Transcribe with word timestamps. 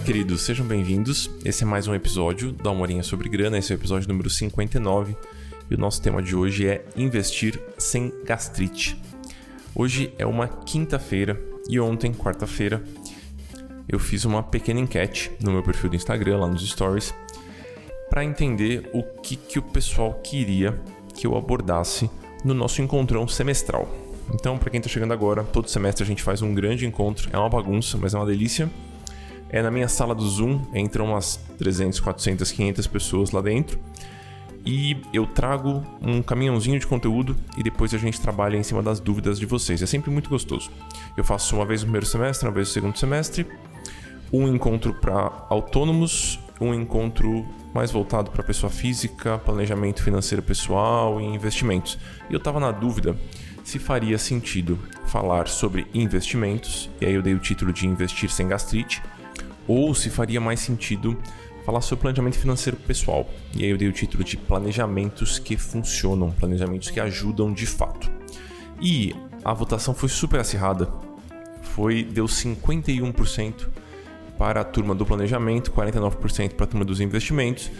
Fala, 0.00 0.06
queridos, 0.06 0.40
sejam 0.40 0.66
bem-vindos. 0.66 1.30
Esse 1.44 1.62
é 1.62 1.66
mais 1.66 1.86
um 1.86 1.94
episódio 1.94 2.52
da 2.52 2.70
Humorinha 2.70 3.02
sobre 3.02 3.28
Grana, 3.28 3.58
esse 3.58 3.70
é 3.70 3.76
o 3.76 3.78
episódio 3.78 4.08
número 4.08 4.30
59 4.30 5.14
e 5.70 5.74
o 5.74 5.78
nosso 5.78 6.00
tema 6.00 6.22
de 6.22 6.34
hoje 6.34 6.66
é 6.66 6.86
investir 6.96 7.60
sem 7.76 8.10
gastrite. 8.24 8.98
Hoje 9.74 10.14
é 10.16 10.24
uma 10.24 10.48
quinta-feira 10.48 11.38
e 11.68 11.78
ontem, 11.78 12.14
quarta-feira, 12.14 12.82
eu 13.86 13.98
fiz 13.98 14.24
uma 14.24 14.42
pequena 14.42 14.80
enquete 14.80 15.30
no 15.38 15.52
meu 15.52 15.62
perfil 15.62 15.90
do 15.90 15.96
Instagram, 15.96 16.38
lá 16.38 16.46
nos 16.46 16.66
stories, 16.66 17.12
para 18.08 18.24
entender 18.24 18.88
o 18.94 19.02
que, 19.02 19.36
que 19.36 19.58
o 19.58 19.62
pessoal 19.62 20.14
queria 20.24 20.80
que 21.14 21.26
eu 21.26 21.36
abordasse 21.36 22.10
no 22.42 22.54
nosso 22.54 22.80
encontrão 22.80 23.28
semestral. 23.28 23.86
Então, 24.32 24.56
para 24.56 24.70
quem 24.70 24.78
está 24.78 24.88
chegando 24.88 25.12
agora, 25.12 25.44
todo 25.44 25.68
semestre 25.68 26.02
a 26.04 26.06
gente 26.06 26.22
faz 26.22 26.40
um 26.40 26.54
grande 26.54 26.86
encontro. 26.86 27.28
É 27.32 27.36
uma 27.36 27.50
bagunça, 27.50 27.98
mas 27.98 28.14
é 28.14 28.16
uma 28.16 28.26
delícia. 28.26 28.70
É 29.50 29.60
na 29.62 29.70
minha 29.70 29.88
sala 29.88 30.14
do 30.14 30.26
Zoom, 30.28 30.62
entram 30.74 31.06
umas 31.06 31.36
300, 31.58 31.98
400, 32.00 32.52
500 32.52 32.86
pessoas 32.86 33.30
lá 33.32 33.40
dentro. 33.40 33.78
E 34.64 34.96
eu 35.12 35.26
trago 35.26 35.82
um 36.02 36.22
caminhãozinho 36.22 36.78
de 36.78 36.86
conteúdo 36.86 37.36
e 37.56 37.62
depois 37.62 37.94
a 37.94 37.98
gente 37.98 38.20
trabalha 38.20 38.56
em 38.56 38.62
cima 38.62 38.82
das 38.82 39.00
dúvidas 39.00 39.38
de 39.38 39.46
vocês. 39.46 39.82
É 39.82 39.86
sempre 39.86 40.10
muito 40.10 40.28
gostoso. 40.28 40.70
Eu 41.16 41.24
faço 41.24 41.56
uma 41.56 41.64
vez 41.64 41.80
no 41.80 41.86
primeiro 41.86 42.06
semestre, 42.06 42.46
uma 42.46 42.54
vez 42.54 42.68
no 42.68 42.74
segundo 42.74 42.98
semestre. 42.98 43.46
Um 44.32 44.46
encontro 44.46 44.94
para 44.94 45.46
autônomos, 45.48 46.38
um 46.60 46.74
encontro 46.74 47.44
mais 47.74 47.90
voltado 47.90 48.30
para 48.30 48.42
pessoa 48.42 48.70
física, 48.70 49.38
planejamento 49.38 50.02
financeiro 50.02 50.42
pessoal 50.42 51.20
e 51.20 51.24
investimentos. 51.24 51.98
E 52.28 52.34
eu 52.34 52.38
estava 52.38 52.60
na 52.60 52.70
dúvida 52.70 53.16
se 53.64 53.78
faria 53.78 54.18
sentido 54.18 54.78
falar 55.06 55.48
sobre 55.48 55.86
investimentos, 55.94 56.90
e 57.00 57.06
aí 57.06 57.14
eu 57.14 57.22
dei 57.22 57.34
o 57.34 57.38
título 57.38 57.72
de 57.72 57.86
Investir 57.86 58.30
Sem 58.30 58.48
Gastrite, 58.48 59.02
ou 59.70 59.94
se 59.94 60.10
faria 60.10 60.40
mais 60.40 60.60
sentido 60.60 61.16
falar 61.64 61.80
sobre 61.80 62.02
planejamento 62.02 62.38
financeiro 62.38 62.76
pessoal, 62.76 63.28
e 63.54 63.64
aí 63.64 63.70
eu 63.70 63.76
dei 63.76 63.88
o 63.88 63.92
título 63.92 64.24
de 64.24 64.36
Planejamentos 64.36 65.38
que 65.38 65.56
Funcionam, 65.56 66.30
Planejamentos 66.30 66.90
que 66.90 66.98
Ajudam 66.98 67.52
de 67.52 67.66
Fato. 67.66 68.10
E 68.80 69.14
a 69.44 69.52
votação 69.52 69.94
foi 69.94 70.08
super 70.08 70.40
acirrada, 70.40 70.88
foi 71.62 72.02
deu 72.02 72.24
51% 72.24 73.68
para 74.38 74.62
a 74.62 74.64
turma 74.64 74.94
do 74.94 75.04
planejamento, 75.04 75.70
49% 75.70 76.54
para 76.54 76.64
a 76.64 76.66
turma 76.66 76.84
dos 76.84 77.00
investimentos 77.00 77.70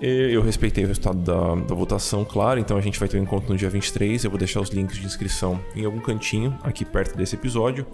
eu 0.00 0.42
respeitei 0.42 0.84
o 0.84 0.86
resultado 0.88 1.18
da, 1.18 1.54
da, 1.54 1.74
votação, 1.74 2.24
claro, 2.24 2.58
então 2.58 2.76
a 2.76 2.80
gente 2.80 2.98
vai 2.98 3.08
ter 3.08 3.18
um 3.18 3.22
encontro 3.22 3.50
no 3.50 3.56
dia 3.56 3.70
23. 3.70 4.24
Eu 4.24 4.30
vou 4.30 4.38
deixar 4.38 4.60
os 4.60 4.70
links 4.70 4.96
de 4.96 5.06
inscrição 5.06 5.60
em 5.74 5.84
algum 5.84 6.00
cantinho 6.00 6.58
aqui 6.62 6.84
perto 6.84 7.16
desse 7.16 7.36
episódio. 7.36 7.86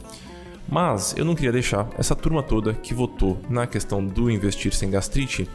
Mas 0.70 1.14
eu 1.16 1.24
não 1.24 1.34
queria 1.34 1.50
deixar 1.50 1.88
essa 1.98 2.14
turma 2.14 2.42
toda 2.42 2.72
que 2.72 2.94
votou 2.94 3.40
na 3.48 3.66
questão 3.66 4.04
do 4.04 4.30
investir 4.30 4.72
sem 4.72 4.88
gastrite 4.88 5.48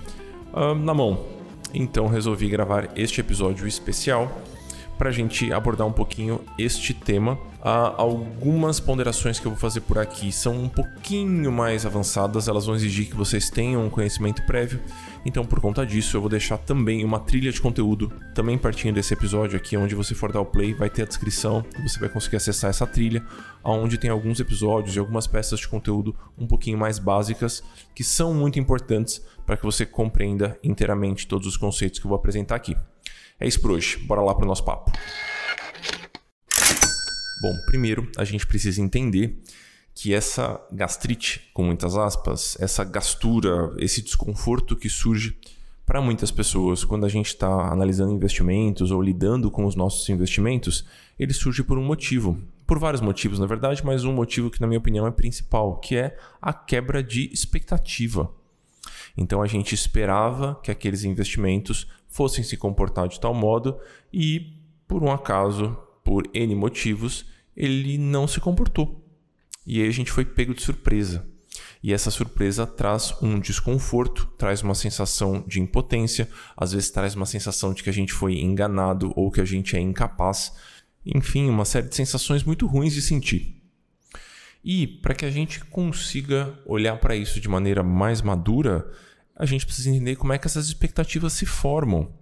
uh, 0.54 0.76
na 0.76 0.94
mão. 0.94 1.26
Então 1.74 2.08
resolvi 2.08 2.50
gravar 2.50 2.90
este 2.96 3.22
episódio 3.22 3.68
especial 3.68 4.30
para 4.98 5.10
a 5.10 5.12
gente 5.12 5.52
abordar 5.52 5.88
um 5.88 5.92
pouquinho 5.92 6.42
este 6.58 6.94
tema. 6.94 7.38
Há 7.62 7.96
algumas 8.00 8.80
ponderações 8.80 9.40
que 9.40 9.48
eu 9.48 9.52
vou 9.52 9.60
fazer 9.60 9.82
por 9.82 9.98
aqui 9.98 10.32
são 10.32 10.56
um 10.56 10.70
pouquinho 10.70 11.52
mais 11.52 11.84
avançadas, 11.84 12.48
elas 12.48 12.68
vão 12.68 12.76
exigir 12.76 13.08
que 13.08 13.16
vocês 13.16 13.50
tenham 13.50 13.84
um 13.84 13.90
conhecimento 13.90 14.46
prévio. 14.46 14.80
Então, 15.26 15.44
por 15.44 15.60
conta 15.60 15.84
disso, 15.84 16.16
eu 16.16 16.22
vou 16.22 16.30
deixar 16.30 16.60
também 16.60 17.04
uma 17.04 17.20
trilha 17.20 17.52
de 17.52 17.60
conteúdo, 17.60 18.12
também 18.36 18.56
pertinho 18.56 18.94
desse 18.94 19.14
episódio 19.14 19.58
aqui, 19.58 19.76
onde 19.76 19.96
você 19.96 20.14
for 20.14 20.32
dar 20.32 20.42
o 20.42 20.46
play, 20.46 20.76
vai 20.76 20.92
ter 20.92 21.02
a 21.02 21.06
descrição 21.06 21.66
você 21.82 22.00
vai 22.00 22.10
conseguir 22.10 22.38
acessar 22.38 22.70
essa 22.70 22.88
trilha, 22.88 23.24
onde 23.64 23.98
tem 23.98 24.10
alguns 24.10 24.40
episódios 24.40 24.96
e 24.96 25.00
algumas 25.00 25.28
peças 25.28 25.60
de 25.60 25.68
conteúdo 25.68 26.16
um 26.38 26.48
pouquinho 26.48 26.78
mais 26.78 27.00
básicas, 27.00 27.64
que 27.94 28.04
são 28.04 28.34
muito 28.34 28.60
importantes 28.60 29.24
para 29.46 29.58
que 29.58 29.64
você 29.64 29.86
compreenda 29.86 30.58
inteiramente 30.64 31.28
todos 31.28 31.48
os 31.48 31.58
conceitos 31.58 32.00
que 32.00 32.06
eu 32.06 32.10
vou 32.10 32.18
apresentar 32.18 32.56
aqui. 32.56 32.76
É 33.40 33.48
isso 33.48 33.62
por 33.62 33.72
hoje. 33.72 33.98
Bora 33.98 34.22
lá 34.22 34.34
para 34.34 34.46
o 34.46 34.48
nosso 34.48 34.64
papo. 34.64 34.92
Bom, 37.42 37.54
primeiro 37.66 38.10
a 38.18 38.24
gente 38.24 38.48
precisa 38.48 38.82
entender 38.82 39.42
que 39.94 40.14
essa 40.14 40.60
gastrite, 40.72 41.50
com 41.54 41.64
muitas 41.64 41.96
aspas, 41.96 42.58
essa 42.60 42.84
gastura, 42.84 43.74
esse 43.78 44.02
desconforto 44.02 44.76
que 44.76 44.90
surge 44.90 45.38
para 45.86 46.02
muitas 46.02 46.32
pessoas 46.32 46.84
quando 46.84 47.06
a 47.06 47.10
gente 47.10 47.28
está 47.28 47.72
analisando 47.72 48.12
investimentos 48.12 48.92
ou 48.92 49.02
lidando 49.02 49.52
com 49.52 49.66
os 49.66 49.76
nossos 49.76 50.10
investimentos, 50.10 50.86
ele 51.18 51.34
surge 51.34 51.64
por 51.64 51.78
um 51.78 51.84
motivo. 51.84 52.42
Por 52.66 52.80
vários 52.80 53.02
motivos, 53.02 53.38
na 53.38 53.46
verdade, 53.46 53.86
mas 53.86 54.04
um 54.04 54.12
motivo 54.12 54.50
que, 54.50 54.60
na 54.60 54.66
minha 54.66 54.80
opinião, 54.80 55.06
é 55.06 55.12
principal, 55.12 55.78
que 55.80 55.96
é 55.96 56.18
a 56.42 56.52
quebra 56.52 57.04
de 57.04 57.30
expectativa. 57.32 58.34
Então 59.16 59.42
a 59.42 59.48
gente 59.48 59.74
esperava 59.74 60.60
que 60.64 60.72
aqueles 60.72 61.04
investimentos 61.04 61.88
fossem 62.16 62.46
se 62.46 62.56
comportar 62.56 63.10
de 63.10 63.20
tal 63.20 63.34
modo 63.34 63.78
e, 64.12 64.54
por 64.88 65.04
um 65.04 65.12
acaso, 65.12 65.78
por 66.02 66.24
N 66.34 66.56
motivos, 66.56 67.26
ele 67.58 67.98
não 67.98 68.26
se 68.26 68.40
comportou. 68.40 69.06
E 69.68 69.82
aí 69.82 69.88
a 69.90 69.92
gente 69.92 70.14
foi 70.14 70.24
pego 70.24 70.54
de 70.54 70.62
surpresa. 70.62 71.28
E 71.84 71.92
essa 71.92 72.10
surpresa 72.10 72.66
traz 72.66 73.14
um 73.22 73.38
desconforto, 73.38 74.28
traz 74.38 74.62
uma 74.62 74.76
sensação 74.76 75.44
de 75.46 75.60
impotência, 75.60 76.30
às 76.56 76.72
vezes 76.72 76.90
traz 76.90 77.16
uma 77.16 77.26
sensação 77.26 77.74
de 77.74 77.84
que 77.84 77.90
a 77.90 77.94
gente 77.94 78.14
foi 78.14 78.40
enganado 78.40 79.12
ou 79.14 79.30
que 79.30 79.42
a 79.42 79.46
gente 79.46 79.76
é 79.76 79.80
incapaz. 79.82 80.54
Enfim, 81.06 81.50
uma 81.50 81.66
série 81.66 81.90
de 81.90 81.96
sensações 81.96 82.46
muito 82.46 82.66
ruins 82.66 82.94
de 82.94 83.02
sentir. 83.02 83.62
E 84.64 84.88
para 84.88 85.14
que 85.14 85.26
a 85.26 85.30
gente 85.30 85.66
consiga 85.66 86.58
olhar 86.66 86.98
para 86.98 87.14
isso 87.14 87.42
de 87.42 87.50
maneira 87.50 87.84
mais 87.84 88.22
madura, 88.22 88.90
a 89.36 89.46
gente 89.46 89.66
precisa 89.66 89.90
entender 89.90 90.16
como 90.16 90.34
é 90.34 90.38
que 90.38 90.48
essas 90.48 90.68
expectativas 90.68 91.34
se 91.34 91.46
formam. 91.46 92.14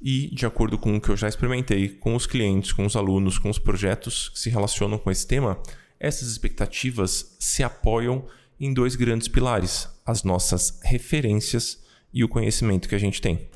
E, 0.00 0.32
de 0.34 0.46
acordo 0.46 0.78
com 0.78 0.96
o 0.96 1.00
que 1.00 1.08
eu 1.08 1.16
já 1.16 1.26
experimentei 1.26 1.88
com 1.88 2.14
os 2.14 2.26
clientes, 2.26 2.72
com 2.72 2.86
os 2.86 2.94
alunos, 2.94 3.38
com 3.38 3.50
os 3.50 3.58
projetos 3.58 4.28
que 4.28 4.38
se 4.38 4.50
relacionam 4.50 4.98
com 4.98 5.10
esse 5.10 5.26
tema, 5.26 5.60
essas 5.98 6.28
expectativas 6.28 7.36
se 7.40 7.64
apoiam 7.64 8.24
em 8.60 8.72
dois 8.72 8.94
grandes 8.94 9.26
pilares: 9.26 9.88
as 10.06 10.22
nossas 10.22 10.78
referências 10.84 11.82
e 12.12 12.22
o 12.22 12.28
conhecimento 12.28 12.88
que 12.88 12.94
a 12.94 12.98
gente 12.98 13.20
tem. 13.20 13.48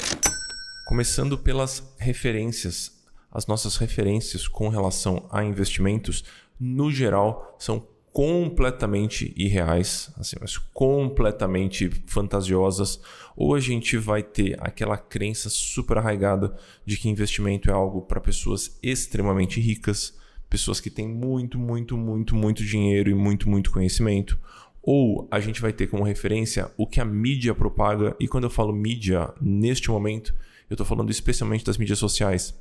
Começando 0.88 1.38
pelas 1.38 1.94
referências, 1.98 2.90
as 3.30 3.46
nossas 3.46 3.76
referências 3.76 4.48
com 4.48 4.68
relação 4.68 5.28
a 5.30 5.44
investimentos, 5.44 6.24
no 6.58 6.90
geral, 6.90 7.56
são 7.58 7.86
completamente 8.12 9.32
irreais, 9.36 10.12
assim, 10.18 10.36
mas 10.38 10.58
completamente 10.58 11.88
fantasiosas, 12.06 13.00
ou 13.34 13.54
a 13.54 13.60
gente 13.60 13.96
vai 13.96 14.22
ter 14.22 14.56
aquela 14.60 14.98
crença 14.98 15.48
super 15.48 15.96
arraigada 15.96 16.54
de 16.84 16.98
que 16.98 17.08
investimento 17.08 17.70
é 17.70 17.72
algo 17.72 18.02
para 18.02 18.20
pessoas 18.20 18.78
extremamente 18.82 19.60
ricas, 19.60 20.14
pessoas 20.50 20.78
que 20.78 20.90
têm 20.90 21.08
muito, 21.08 21.58
muito, 21.58 21.96
muito, 21.96 22.36
muito 22.36 22.62
dinheiro 22.62 23.08
e 23.08 23.14
muito, 23.14 23.48
muito 23.48 23.70
conhecimento, 23.70 24.38
ou 24.82 25.26
a 25.30 25.40
gente 25.40 25.62
vai 25.62 25.72
ter 25.72 25.86
como 25.86 26.02
referência 26.02 26.70
o 26.76 26.86
que 26.86 27.00
a 27.00 27.04
mídia 27.06 27.54
propaga, 27.54 28.14
e 28.20 28.28
quando 28.28 28.44
eu 28.44 28.50
falo 28.50 28.74
mídia, 28.74 29.32
neste 29.40 29.90
momento, 29.90 30.34
eu 30.68 30.74
estou 30.74 30.86
falando 30.86 31.10
especialmente 31.10 31.64
das 31.64 31.78
mídias 31.78 31.98
sociais 31.98 32.54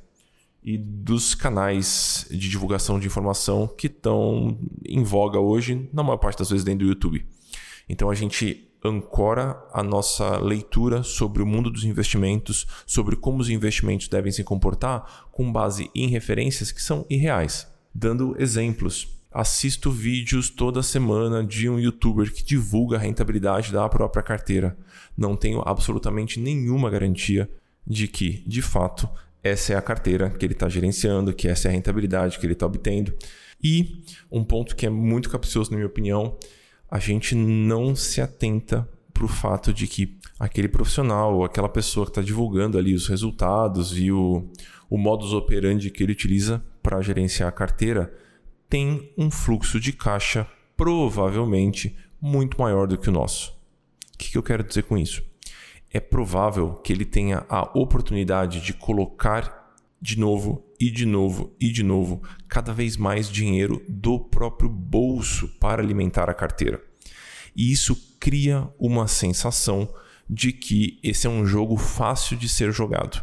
e 0.64 0.78
dos 0.78 1.34
canais 1.34 2.26
de 2.30 2.48
divulgação 2.48 3.00
de 3.00 3.06
informação 3.06 3.66
que 3.66 3.88
estão 3.88 4.58
em 4.86 5.02
voga 5.02 5.38
hoje, 5.38 5.88
na 5.92 6.02
maior 6.02 6.18
parte 6.18 6.38
das 6.38 6.50
vezes 6.50 6.64
dentro 6.64 6.86
do 6.86 6.90
YouTube. 6.90 7.26
Então 7.88 8.08
a 8.08 8.14
gente 8.14 8.68
ancora 8.84 9.62
a 9.72 9.82
nossa 9.82 10.38
leitura 10.38 11.02
sobre 11.02 11.42
o 11.42 11.46
mundo 11.46 11.70
dos 11.70 11.84
investimentos, 11.84 12.66
sobre 12.86 13.16
como 13.16 13.40
os 13.40 13.48
investimentos 13.48 14.08
devem 14.08 14.32
se 14.32 14.42
comportar, 14.42 15.28
com 15.30 15.52
base 15.52 15.90
em 15.94 16.08
referências 16.08 16.72
que 16.72 16.82
são 16.82 17.06
irreais. 17.08 17.66
Dando 17.94 18.34
exemplos, 18.40 19.08
assisto 19.30 19.90
vídeos 19.90 20.50
toda 20.50 20.82
semana 20.82 21.44
de 21.44 21.68
um 21.68 21.78
youtuber 21.78 22.32
que 22.32 22.44
divulga 22.44 22.96
a 22.96 23.00
rentabilidade 23.00 23.72
da 23.72 23.88
própria 23.88 24.22
carteira. 24.22 24.76
Não 25.16 25.36
tenho 25.36 25.62
absolutamente 25.64 26.40
nenhuma 26.40 26.90
garantia 26.90 27.50
de 27.86 28.08
que, 28.08 28.42
de 28.46 28.62
fato, 28.62 29.08
essa 29.42 29.72
é 29.72 29.76
a 29.76 29.82
carteira 29.82 30.30
que 30.30 30.44
ele 30.44 30.52
está 30.52 30.68
gerenciando, 30.68 31.32
que 31.32 31.48
essa 31.48 31.68
é 31.68 31.70
a 31.70 31.72
rentabilidade 31.72 32.38
que 32.38 32.46
ele 32.46 32.52
está 32.52 32.66
obtendo. 32.66 33.14
E 33.62 34.02
um 34.30 34.44
ponto 34.44 34.76
que 34.76 34.86
é 34.86 34.90
muito 34.90 35.28
capcioso, 35.30 35.70
na 35.70 35.76
minha 35.76 35.86
opinião, 35.86 36.36
a 36.90 36.98
gente 36.98 37.34
não 37.34 37.94
se 37.94 38.20
atenta 38.20 38.88
para 39.12 39.24
o 39.24 39.28
fato 39.28 39.72
de 39.72 39.86
que 39.86 40.18
aquele 40.38 40.68
profissional 40.68 41.44
aquela 41.44 41.68
pessoa 41.68 42.06
que 42.06 42.10
está 42.10 42.22
divulgando 42.22 42.78
ali 42.78 42.94
os 42.94 43.06
resultados 43.06 43.96
e 43.96 44.10
o, 44.10 44.50
o 44.88 44.98
modus 44.98 45.32
operandi 45.32 45.90
que 45.90 46.02
ele 46.02 46.12
utiliza 46.12 46.62
para 46.82 47.00
gerenciar 47.00 47.48
a 47.48 47.52
carteira 47.52 48.12
tem 48.68 49.12
um 49.16 49.30
fluxo 49.30 49.78
de 49.78 49.92
caixa 49.92 50.46
provavelmente 50.76 51.96
muito 52.20 52.58
maior 52.58 52.86
do 52.86 52.96
que 52.96 53.08
o 53.08 53.12
nosso. 53.12 53.50
O 54.14 54.18
que, 54.18 54.30
que 54.30 54.38
eu 54.38 54.42
quero 54.42 54.64
dizer 54.64 54.84
com 54.84 54.96
isso? 54.96 55.22
É 55.92 56.00
provável 56.00 56.74
que 56.76 56.92
ele 56.92 57.04
tenha 57.04 57.44
a 57.48 57.62
oportunidade 57.78 58.60
de 58.60 58.72
colocar 58.72 59.74
de 60.00 60.18
novo 60.18 60.66
e 60.80 60.90
de 60.90 61.06
novo 61.06 61.54
e 61.60 61.70
de 61.70 61.82
novo 61.82 62.22
cada 62.48 62.72
vez 62.72 62.96
mais 62.96 63.30
dinheiro 63.30 63.84
do 63.88 64.18
próprio 64.18 64.68
bolso 64.68 65.48
para 65.60 65.82
alimentar 65.82 66.28
a 66.28 66.34
carteira. 66.34 66.82
E 67.54 67.70
isso 67.70 68.16
cria 68.18 68.68
uma 68.78 69.06
sensação 69.06 69.92
de 70.28 70.52
que 70.52 70.98
esse 71.02 71.26
é 71.26 71.30
um 71.30 71.44
jogo 71.44 71.76
fácil 71.76 72.36
de 72.36 72.48
ser 72.48 72.72
jogado. 72.72 73.22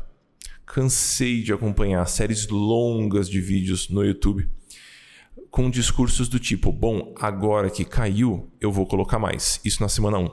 Cansei 0.65 1.41
de 1.41 1.51
acompanhar 1.51 2.05
séries 2.07 2.47
longas 2.47 3.27
de 3.27 3.41
vídeos 3.41 3.89
no 3.89 4.05
YouTube 4.05 4.47
com 5.49 5.69
discursos 5.69 6.29
do 6.29 6.39
tipo: 6.39 6.71
bom, 6.71 7.13
agora 7.19 7.69
que 7.69 7.83
caiu, 7.83 8.49
eu 8.61 8.71
vou 8.71 8.85
colocar 8.85 9.17
mais. 9.17 9.59
Isso 9.65 9.81
na 9.81 9.89
semana 9.89 10.19
1. 10.19 10.29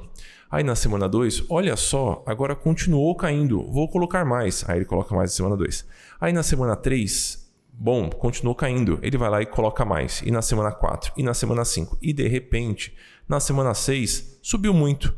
Aí 0.50 0.62
na 0.62 0.75
semana 0.75 1.08
2, 1.08 1.44
olha 1.48 1.76
só, 1.76 2.22
agora 2.25 2.54
continuou 2.54 3.14
caindo, 3.14 3.62
vou 3.70 3.88
colocar 3.88 4.25
mais. 4.25 4.64
Aí 4.69 4.78
ele 4.78 4.84
coloca 4.84 5.14
mais 5.14 5.31
na 5.32 5.37
semana 5.37 5.56
2. 5.56 5.87
Aí 6.20 6.32
na 6.32 6.43
semana 6.43 6.76
3, 6.76 7.50
bom, 7.72 8.08
continuou 8.08 8.54
caindo, 8.54 8.98
ele 9.02 9.19
vai 9.19 9.28
lá 9.28 9.43
e 9.43 9.46
coloca 9.46 9.84
mais. 9.84 10.22
E 10.22 10.31
na 10.31 10.43
semana 10.43 10.70
4, 10.70 11.12
e 11.16 11.22
na 11.22 11.34
semana 11.34 11.64
5. 11.64 11.98
E 12.00 12.12
de 12.12 12.28
repente, 12.28 12.94
na 13.28 13.40
semana 13.40 13.75
6, 13.75 14.38
subiu 14.40 14.72
muito. 14.72 15.14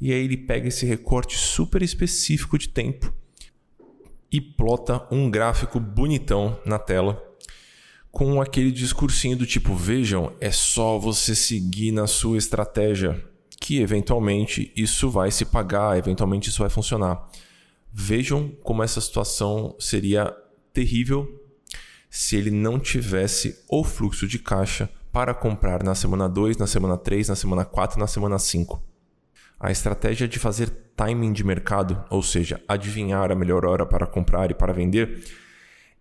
E 0.00 0.12
aí 0.12 0.24
ele 0.24 0.36
pega 0.36 0.68
esse 0.68 0.86
recorte 0.86 1.36
super 1.36 1.82
específico 1.82 2.56
de 2.56 2.68
tempo 2.68 3.12
e 4.30 4.40
plota 4.40 5.06
um 5.10 5.30
gráfico 5.30 5.78
bonitão 5.78 6.58
na 6.64 6.78
tela 6.78 7.22
com 8.10 8.40
aquele 8.40 8.70
discursinho 8.70 9.36
do 9.36 9.46
tipo: 9.46 9.74
vejam, 9.74 10.32
é 10.40 10.50
só 10.50 10.98
você 10.98 11.34
seguir 11.34 11.92
na 11.92 12.06
sua 12.06 12.38
estratégia, 12.38 13.22
que 13.72 13.80
eventualmente 13.80 14.70
isso 14.76 15.08
vai 15.08 15.30
se 15.30 15.46
pagar, 15.46 15.96
eventualmente 15.96 16.50
isso 16.50 16.58
vai 16.58 16.68
funcionar. 16.68 17.26
Vejam 17.90 18.50
como 18.62 18.82
essa 18.82 19.00
situação 19.00 19.74
seria 19.78 20.30
terrível 20.74 21.26
se 22.10 22.36
ele 22.36 22.50
não 22.50 22.78
tivesse 22.78 23.64
o 23.70 23.82
fluxo 23.82 24.28
de 24.28 24.38
caixa 24.38 24.90
para 25.10 25.32
comprar 25.32 25.82
na 25.82 25.94
semana 25.94 26.28
2, 26.28 26.58
na 26.58 26.66
semana 26.66 26.98
3, 26.98 27.28
na 27.28 27.34
semana 27.34 27.64
4, 27.64 27.98
na 27.98 28.06
semana 28.06 28.38
5. 28.38 28.82
A 29.58 29.70
estratégia 29.70 30.28
de 30.28 30.38
fazer 30.38 30.68
timing 30.94 31.32
de 31.32 31.42
mercado, 31.42 32.04
ou 32.10 32.22
seja, 32.22 32.60
adivinhar 32.68 33.32
a 33.32 33.34
melhor 33.34 33.64
hora 33.64 33.86
para 33.86 34.06
comprar 34.06 34.50
e 34.50 34.54
para 34.54 34.74
vender, 34.74 35.24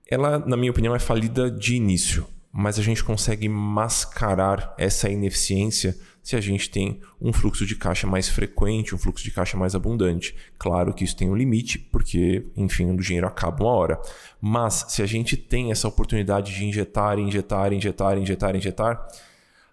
ela, 0.10 0.40
na 0.40 0.58
minha 0.58 0.72
opinião, 0.72 0.94
é 0.94 1.00
falida 1.00 1.50
de 1.50 1.76
início, 1.76 2.28
mas 2.52 2.78
a 2.78 2.82
gente 2.82 3.02
consegue 3.02 3.48
mascarar 3.48 4.76
essa 4.78 5.10
ineficiência 5.10 5.98
se 6.24 6.36
a 6.36 6.42
gente 6.42 6.70
tem 6.70 7.00
um 7.20 7.34
fluxo 7.34 7.66
de 7.66 7.76
caixa 7.76 8.06
mais 8.06 8.30
frequente, 8.30 8.94
um 8.94 8.98
fluxo 8.98 9.24
de 9.24 9.32
caixa 9.32 9.58
mais 9.58 9.74
abundante. 9.74 10.36
Claro 10.58 10.94
que 10.94 11.04
isso 11.04 11.16
tem 11.16 11.30
um 11.30 11.36
limite, 11.36 11.80
porque, 11.80 12.46
enfim, 12.56 12.92
o 12.92 12.98
dinheiro 12.98 13.28
acaba 13.28 13.64
uma 13.64 13.74
hora. 13.74 14.02
Mas 14.40 14.86
se 14.90 15.02
a 15.02 15.06
gente 15.06 15.36
tem 15.36 15.72
essa 15.72 15.88
oportunidade 15.88 16.54
de 16.54 16.66
injetar, 16.66 17.18
injetar, 17.18 17.74
injetar, 17.74 18.18
injetar, 18.18 18.56
injetar, 18.56 19.08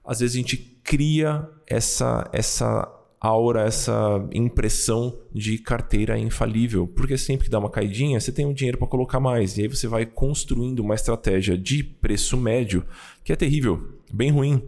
às 0.04 0.20
vezes 0.20 0.36
a 0.36 0.38
gente 0.38 0.56
cria 0.82 1.46
essa, 1.66 2.28
essa 2.32 2.90
aura, 3.20 3.64
essa 3.64 4.26
impressão 4.32 5.18
de 5.32 5.58
carteira 5.58 6.18
infalível, 6.18 6.86
porque 6.86 7.18
sempre 7.18 7.44
que 7.44 7.50
dá 7.50 7.58
uma 7.58 7.70
caidinha, 7.70 8.18
você 8.18 8.32
tem 8.32 8.46
um 8.46 8.52
dinheiro 8.52 8.78
para 8.78 8.86
colocar 8.86 9.20
mais, 9.20 9.58
e 9.58 9.62
aí 9.62 9.68
você 9.68 9.86
vai 9.86 10.06
construindo 10.06 10.80
uma 10.80 10.94
estratégia 10.94 11.58
de 11.58 11.82
preço 11.82 12.36
médio 12.36 12.86
que 13.24 13.32
é 13.32 13.36
terrível, 13.36 13.98
bem 14.12 14.30
ruim. 14.30 14.62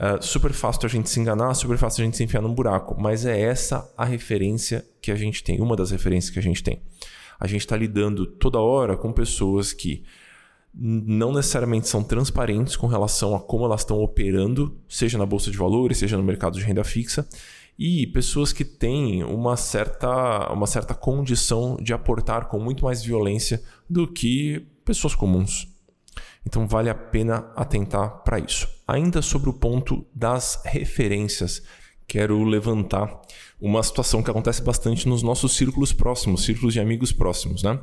Uh, 0.00 0.24
super 0.24 0.50
fácil 0.54 0.86
a 0.86 0.88
gente 0.88 1.10
se 1.10 1.20
enganar, 1.20 1.52
super 1.52 1.76
fácil 1.76 2.00
a 2.00 2.04
gente 2.06 2.16
se 2.16 2.24
enfiar 2.24 2.40
num 2.40 2.54
buraco, 2.54 2.96
mas 2.98 3.26
é 3.26 3.38
essa 3.38 3.92
a 3.98 4.04
referência 4.06 4.82
que 5.02 5.12
a 5.12 5.14
gente 5.14 5.44
tem, 5.44 5.60
uma 5.60 5.76
das 5.76 5.90
referências 5.90 6.32
que 6.32 6.38
a 6.38 6.42
gente 6.42 6.62
tem. 6.62 6.80
A 7.38 7.46
gente 7.46 7.60
está 7.60 7.76
lidando 7.76 8.24
toda 8.24 8.58
hora 8.58 8.96
com 8.96 9.12
pessoas 9.12 9.74
que 9.74 10.02
não 10.74 11.34
necessariamente 11.34 11.86
são 11.86 12.02
transparentes 12.02 12.76
com 12.76 12.86
relação 12.86 13.34
a 13.34 13.40
como 13.40 13.66
elas 13.66 13.82
estão 13.82 14.00
operando, 14.00 14.74
seja 14.88 15.18
na 15.18 15.26
bolsa 15.26 15.50
de 15.50 15.58
valores, 15.58 15.98
seja 15.98 16.16
no 16.16 16.22
mercado 16.22 16.58
de 16.58 16.64
renda 16.64 16.82
fixa, 16.82 17.28
e 17.78 18.06
pessoas 18.06 18.54
que 18.54 18.64
têm 18.64 19.22
uma 19.24 19.56
certa, 19.56 20.50
uma 20.50 20.66
certa 20.66 20.94
condição 20.94 21.76
de 21.76 21.92
aportar 21.92 22.46
com 22.46 22.58
muito 22.58 22.84
mais 22.84 23.02
violência 23.02 23.62
do 23.88 24.06
que 24.06 24.66
pessoas 24.84 25.14
comuns. 25.14 25.69
Então 26.46 26.66
vale 26.66 26.88
a 26.88 26.94
pena 26.94 27.50
atentar 27.54 28.22
para 28.24 28.38
isso. 28.38 28.68
Ainda 28.86 29.22
sobre 29.22 29.50
o 29.50 29.52
ponto 29.52 30.06
das 30.14 30.62
referências, 30.64 31.62
quero 32.06 32.42
levantar 32.42 33.20
uma 33.60 33.82
situação 33.82 34.22
que 34.22 34.30
acontece 34.30 34.62
bastante 34.62 35.08
nos 35.08 35.22
nossos 35.22 35.56
círculos 35.56 35.92
próximos, 35.92 36.44
círculos 36.44 36.74
de 36.74 36.80
amigos 36.80 37.12
próximos, 37.12 37.62
né? 37.62 37.78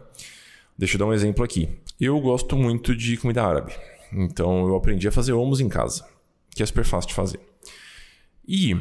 Deixa 0.78 0.96
eu 0.96 1.00
dar 1.00 1.06
um 1.06 1.14
exemplo 1.14 1.44
aqui. 1.44 1.70
Eu 2.00 2.20
gosto 2.20 2.56
muito 2.56 2.96
de 2.96 3.18
comida 3.18 3.44
árabe, 3.44 3.74
então 4.12 4.68
eu 4.68 4.76
aprendi 4.76 5.08
a 5.08 5.12
fazer 5.12 5.34
hummus 5.34 5.60
em 5.60 5.70
casa, 5.70 6.06
que 6.54 6.62
é 6.62 6.66
super 6.66 6.84
fácil 6.84 7.10
de 7.10 7.16
fazer. 7.16 7.40
E 8.48 8.76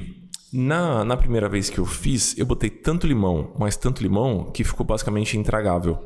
na, 0.53 1.05
na 1.05 1.17
primeira 1.17 1.49
vez 1.49 1.69
que 1.69 1.79
eu 1.79 1.87
fiz, 1.87 2.37
eu 2.39 2.47
botei 2.47 2.71
tanto 2.71 3.07
limão, 3.07 3.53
mas 3.59 3.77
tanto 3.77 4.03
limão, 4.03 4.51
que 4.51 4.65
ficou 4.65 4.87
basicamente 4.87 5.37
intragável. 5.37 5.99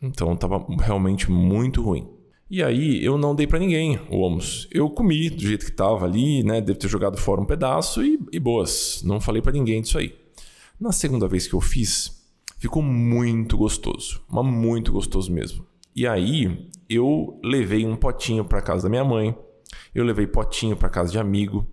Então 0.00 0.32
estava 0.32 0.64
realmente 0.80 1.30
muito 1.30 1.82
ruim. 1.82 2.08
E 2.50 2.64
aí 2.64 3.04
eu 3.04 3.16
não 3.16 3.32
dei 3.32 3.46
para 3.46 3.60
ninguém 3.60 4.00
o 4.10 4.26
hummus. 4.26 4.66
Eu 4.72 4.90
comi 4.90 5.30
do 5.30 5.40
jeito 5.40 5.64
que 5.64 5.70
estava 5.70 6.04
ali, 6.04 6.42
né? 6.42 6.60
Devo 6.60 6.80
ter 6.80 6.88
jogado 6.88 7.16
fora 7.16 7.40
um 7.40 7.44
pedaço 7.44 8.04
e, 8.04 8.18
e 8.32 8.40
boas. 8.40 9.02
Não 9.04 9.20
falei 9.20 9.40
para 9.40 9.52
ninguém 9.52 9.80
disso 9.80 9.96
aí. 9.96 10.18
Na 10.78 10.90
segunda 10.90 11.28
vez 11.28 11.46
que 11.46 11.54
eu 11.54 11.60
fiz, 11.60 12.26
ficou 12.58 12.82
muito 12.82 13.56
gostoso, 13.56 14.20
mas 14.28 14.44
muito 14.44 14.90
gostoso 14.90 15.32
mesmo. 15.32 15.64
E 15.94 16.08
aí 16.08 16.68
eu 16.88 17.38
levei 17.44 17.86
um 17.86 17.94
potinho 17.94 18.44
para 18.44 18.60
casa 18.60 18.82
da 18.82 18.88
minha 18.88 19.04
mãe, 19.04 19.32
eu 19.94 20.02
levei 20.02 20.26
potinho 20.26 20.76
para 20.76 20.88
casa 20.88 21.12
de 21.12 21.18
amigo, 21.18 21.64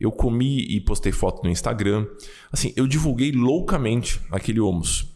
eu 0.00 0.10
comi 0.10 0.60
e 0.60 0.80
postei 0.80 1.12
foto 1.12 1.42
no 1.44 1.50
Instagram. 1.50 2.06
Assim, 2.50 2.72
eu 2.74 2.86
divulguei 2.86 3.32
loucamente 3.32 4.18
aquele 4.30 4.60
hummus. 4.60 5.11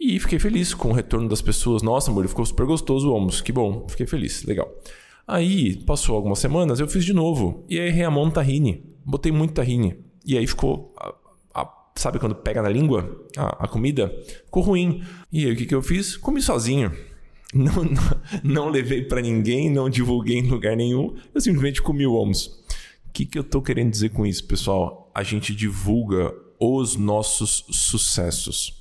E 0.00 0.18
fiquei 0.18 0.38
feliz 0.38 0.72
com 0.72 0.88
o 0.88 0.92
retorno 0.94 1.28
das 1.28 1.42
pessoas. 1.42 1.82
Nossa, 1.82 2.10
amor, 2.10 2.26
ficou 2.26 2.46
super 2.46 2.64
gostoso 2.64 3.10
o 3.10 3.14
hummus. 3.14 3.42
Que 3.42 3.52
bom, 3.52 3.86
fiquei 3.86 4.06
feliz, 4.06 4.42
legal. 4.44 4.74
Aí, 5.28 5.76
passou 5.76 6.16
algumas 6.16 6.38
semanas, 6.38 6.80
eu 6.80 6.88
fiz 6.88 7.04
de 7.04 7.12
novo. 7.12 7.66
E 7.68 7.78
aí 7.78 7.92
no 8.08 8.30
tahine. 8.30 8.82
Botei 9.04 9.30
muito 9.30 9.52
tahine. 9.52 9.98
E 10.24 10.38
aí 10.38 10.46
ficou... 10.46 10.94
A, 10.96 11.14
a, 11.54 11.68
sabe 11.96 12.18
quando 12.18 12.34
pega 12.34 12.62
na 12.62 12.70
língua 12.70 13.26
a, 13.36 13.64
a 13.64 13.68
comida? 13.68 14.10
Ficou 14.46 14.62
ruim. 14.62 15.04
E 15.30 15.44
aí 15.44 15.52
o 15.52 15.56
que, 15.56 15.66
que 15.66 15.74
eu 15.74 15.82
fiz? 15.82 16.16
Comi 16.16 16.40
sozinho. 16.40 16.90
Não, 17.52 17.82
não, 17.82 18.20
não 18.44 18.68
levei 18.68 19.02
para 19.02 19.20
ninguém, 19.20 19.68
não 19.68 19.90
divulguei 19.90 20.38
em 20.38 20.48
lugar 20.48 20.76
nenhum. 20.76 21.16
Eu 21.34 21.40
simplesmente 21.40 21.82
comi 21.82 22.06
o 22.06 22.14
hummus. 22.14 22.46
O 23.08 23.12
que, 23.12 23.26
que 23.26 23.36
eu 23.36 23.42
estou 23.42 23.60
querendo 23.60 23.90
dizer 23.90 24.10
com 24.10 24.24
isso, 24.24 24.46
pessoal? 24.46 25.10
A 25.12 25.24
gente 25.24 25.52
divulga 25.52 26.32
os 26.60 26.94
nossos 26.94 27.64
sucessos. 27.68 28.79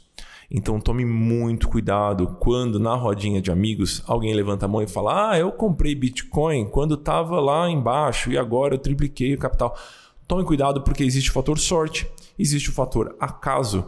Então 0.51 0.79
tome 0.79 1.05
muito 1.05 1.67
cuidado 1.67 2.35
quando 2.39 2.79
na 2.79 2.95
rodinha 2.95 3.39
de 3.39 3.51
amigos 3.51 4.01
alguém 4.07 4.33
levanta 4.33 4.65
a 4.65 4.67
mão 4.67 4.81
e 4.81 4.87
fala: 4.87 5.31
Ah, 5.31 5.39
eu 5.39 5.51
comprei 5.51 5.93
Bitcoin 5.93 6.67
quando 6.69 6.95
estava 6.95 7.39
lá 7.39 7.69
embaixo 7.69 8.31
e 8.31 8.37
agora 8.37 8.73
eu 8.73 8.79
tripliquei 8.79 9.35
o 9.35 9.37
capital. 9.37 9.77
Tome 10.27 10.43
cuidado 10.43 10.81
porque 10.81 11.03
existe 11.03 11.29
o 11.29 11.33
fator 11.33 11.59
sorte, 11.59 12.07
existe 12.37 12.69
o 12.69 12.73
fator 12.73 13.15
acaso 13.19 13.85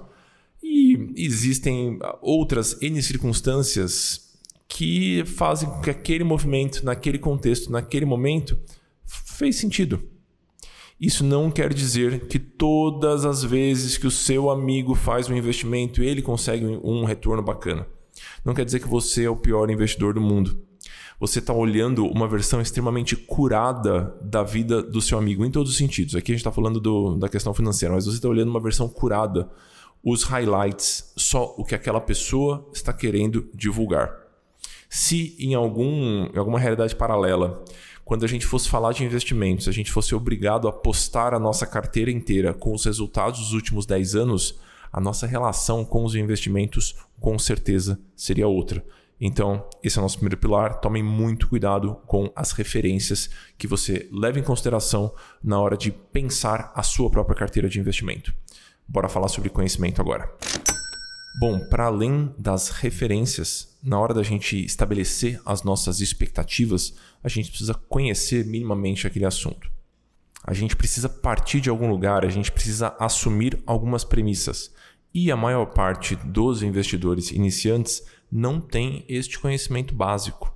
e 0.62 1.14
existem 1.16 1.98
outras 2.22 2.80
N 2.82 3.02
circunstâncias 3.02 4.32
que 4.68 5.26
fazem 5.26 5.70
com 5.70 5.82
que 5.82 5.90
aquele 5.90 6.24
movimento, 6.24 6.86
naquele 6.86 7.20
contexto, 7.20 7.72
naquele 7.72 8.06
momento, 8.06 8.58
fez 9.04 9.58
sentido. 9.58 10.02
Isso 11.02 11.24
não 11.24 11.50
quer 11.50 11.74
dizer 11.74 12.28
que 12.28 12.38
todas 12.38 13.26
as 13.26 13.44
vezes 13.44 13.98
que 13.98 14.06
o 14.06 14.12
seu 14.12 14.52
amigo 14.52 14.94
faz 14.94 15.28
um 15.28 15.36
investimento, 15.36 16.04
ele 16.04 16.22
consegue 16.22 16.64
um 16.64 17.06
retorno 17.06 17.42
bacana. 17.42 17.88
Não 18.46 18.54
quer 18.54 18.64
dizer 18.64 18.80
que 18.80 18.88
você 18.88 19.24
é 19.24 19.30
o 19.30 19.36
pior 19.36 19.72
investidor 19.72 20.14
do 20.14 20.22
mundo. 20.22 20.62
Você 21.20 21.40
está 21.40 21.54
olhando 21.54 22.06
uma 22.06 22.28
versão 22.28 22.62
extremamente 22.62 23.16
curada 23.16 24.16
da 24.22 24.44
vida 24.44 24.82
do 24.84 25.02
seu 25.02 25.18
amigo, 25.18 25.44
em 25.44 25.50
todos 25.50 25.72
os 25.72 25.78
sentidos. 25.78 26.16
Aqui 26.16 26.32
a 26.32 26.36
gente 26.36 26.42
está 26.42 26.52
falando 26.52 26.80
do, 26.80 27.16
da 27.16 27.28
questão 27.28 27.52
financeira, 27.52 27.96
mas 27.96 28.06
você 28.06 28.18
está 28.18 28.30
olhando 28.30 28.50
uma 28.50 28.60
versão 28.60 28.88
curada, 28.88 29.50
os 30.04 30.22
highlights, 30.24 31.14
só 31.18 31.56
o 31.58 31.66
que 31.66 31.74
aquela 31.74 32.00
pessoa 32.00 32.70
está 32.74 32.94
querendo 32.94 33.50
divulgar. 33.56 34.16
Se 34.88 35.36
em, 35.40 35.56
algum, 35.56 36.26
em 36.26 36.38
alguma 36.38 36.60
realidade 36.60 36.96
paralela 36.96 37.64
quando 38.04 38.26
a 38.26 38.28
gente 38.28 38.46
fosse 38.46 38.70
falar 38.70 38.94
de 38.94 39.04
investimentos, 39.04 39.68
a 39.68 39.72
gente 39.72 39.92
fosse 39.92 40.14
obrigado 40.14 40.68
a 40.68 40.72
postar 40.72 41.34
a 41.34 41.40
nossa 41.40 41.66
carteira 41.66 42.12
inteira 42.12 42.54
com 42.54 42.74
os 42.74 42.86
resultados 42.86 43.40
dos 43.40 43.54
últimos 43.54 43.86
10 43.86 44.16
anos, 44.16 44.60
a 44.92 45.00
nossa 45.00 45.26
relação 45.26 45.86
com 45.86 46.04
os 46.04 46.16
investimentos 46.16 46.96
com 47.20 47.40
certeza 47.40 48.00
seria 48.16 48.48
outra. 48.48 48.84
Então, 49.24 49.64
esse 49.84 50.00
é 50.00 50.02
o 50.02 50.04
nosso 50.04 50.18
primeiro 50.18 50.38
pilar. 50.38 50.80
Tomem 50.82 51.04
muito 51.04 51.48
cuidado 51.48 51.96
com 52.08 52.32
as 52.36 52.52
referências 52.54 53.30
que 53.56 53.68
você 53.68 54.10
leva 54.12 54.40
em 54.40 54.44
consideração 54.44 55.14
na 55.44 55.60
hora 55.60 55.78
de 55.78 55.92
pensar 55.92 56.72
a 56.76 56.82
sua 56.82 57.10
própria 57.10 57.36
carteira 57.36 57.70
de 57.70 57.80
investimento. 57.80 58.34
Bora 58.88 59.08
falar 59.08 59.28
sobre 59.28 59.52
conhecimento 59.52 60.02
agora. 60.02 60.30
Bom, 61.42 61.60
para 61.60 61.86
além 61.86 62.32
das 62.38 62.70
referências, 62.70 63.76
na 63.82 64.00
hora 64.00 64.14
da 64.14 64.22
gente 64.22 64.64
estabelecer 64.64 65.42
as 65.44 65.64
nossas 65.64 66.00
expectativas, 66.00 66.94
a 67.24 67.28
gente 67.28 67.50
precisa 67.50 67.74
conhecer 67.74 68.46
minimamente 68.46 69.08
aquele 69.08 69.26
assunto. 69.26 69.68
A 70.44 70.54
gente 70.54 70.76
precisa 70.76 71.10
partir 71.10 71.60
de 71.60 71.68
algum 71.68 71.90
lugar, 71.90 72.24
a 72.24 72.30
gente 72.30 72.52
precisa 72.52 72.96
assumir 73.00 73.60
algumas 73.66 74.04
premissas. 74.04 74.72
E 75.12 75.32
a 75.32 75.36
maior 75.36 75.66
parte 75.66 76.16
dos 76.16 76.62
investidores 76.62 77.32
iniciantes 77.32 78.04
não 78.32 78.62
tem 78.62 79.04
este 79.10 79.40
conhecimento 79.40 79.96
básico. 79.96 80.56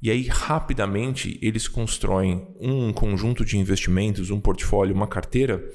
E 0.00 0.08
aí, 0.08 0.28
rapidamente, 0.28 1.36
eles 1.42 1.66
constroem 1.66 2.46
um 2.60 2.92
conjunto 2.92 3.44
de 3.44 3.58
investimentos, 3.58 4.30
um 4.30 4.40
portfólio, 4.40 4.94
uma 4.94 5.08
carteira 5.08 5.68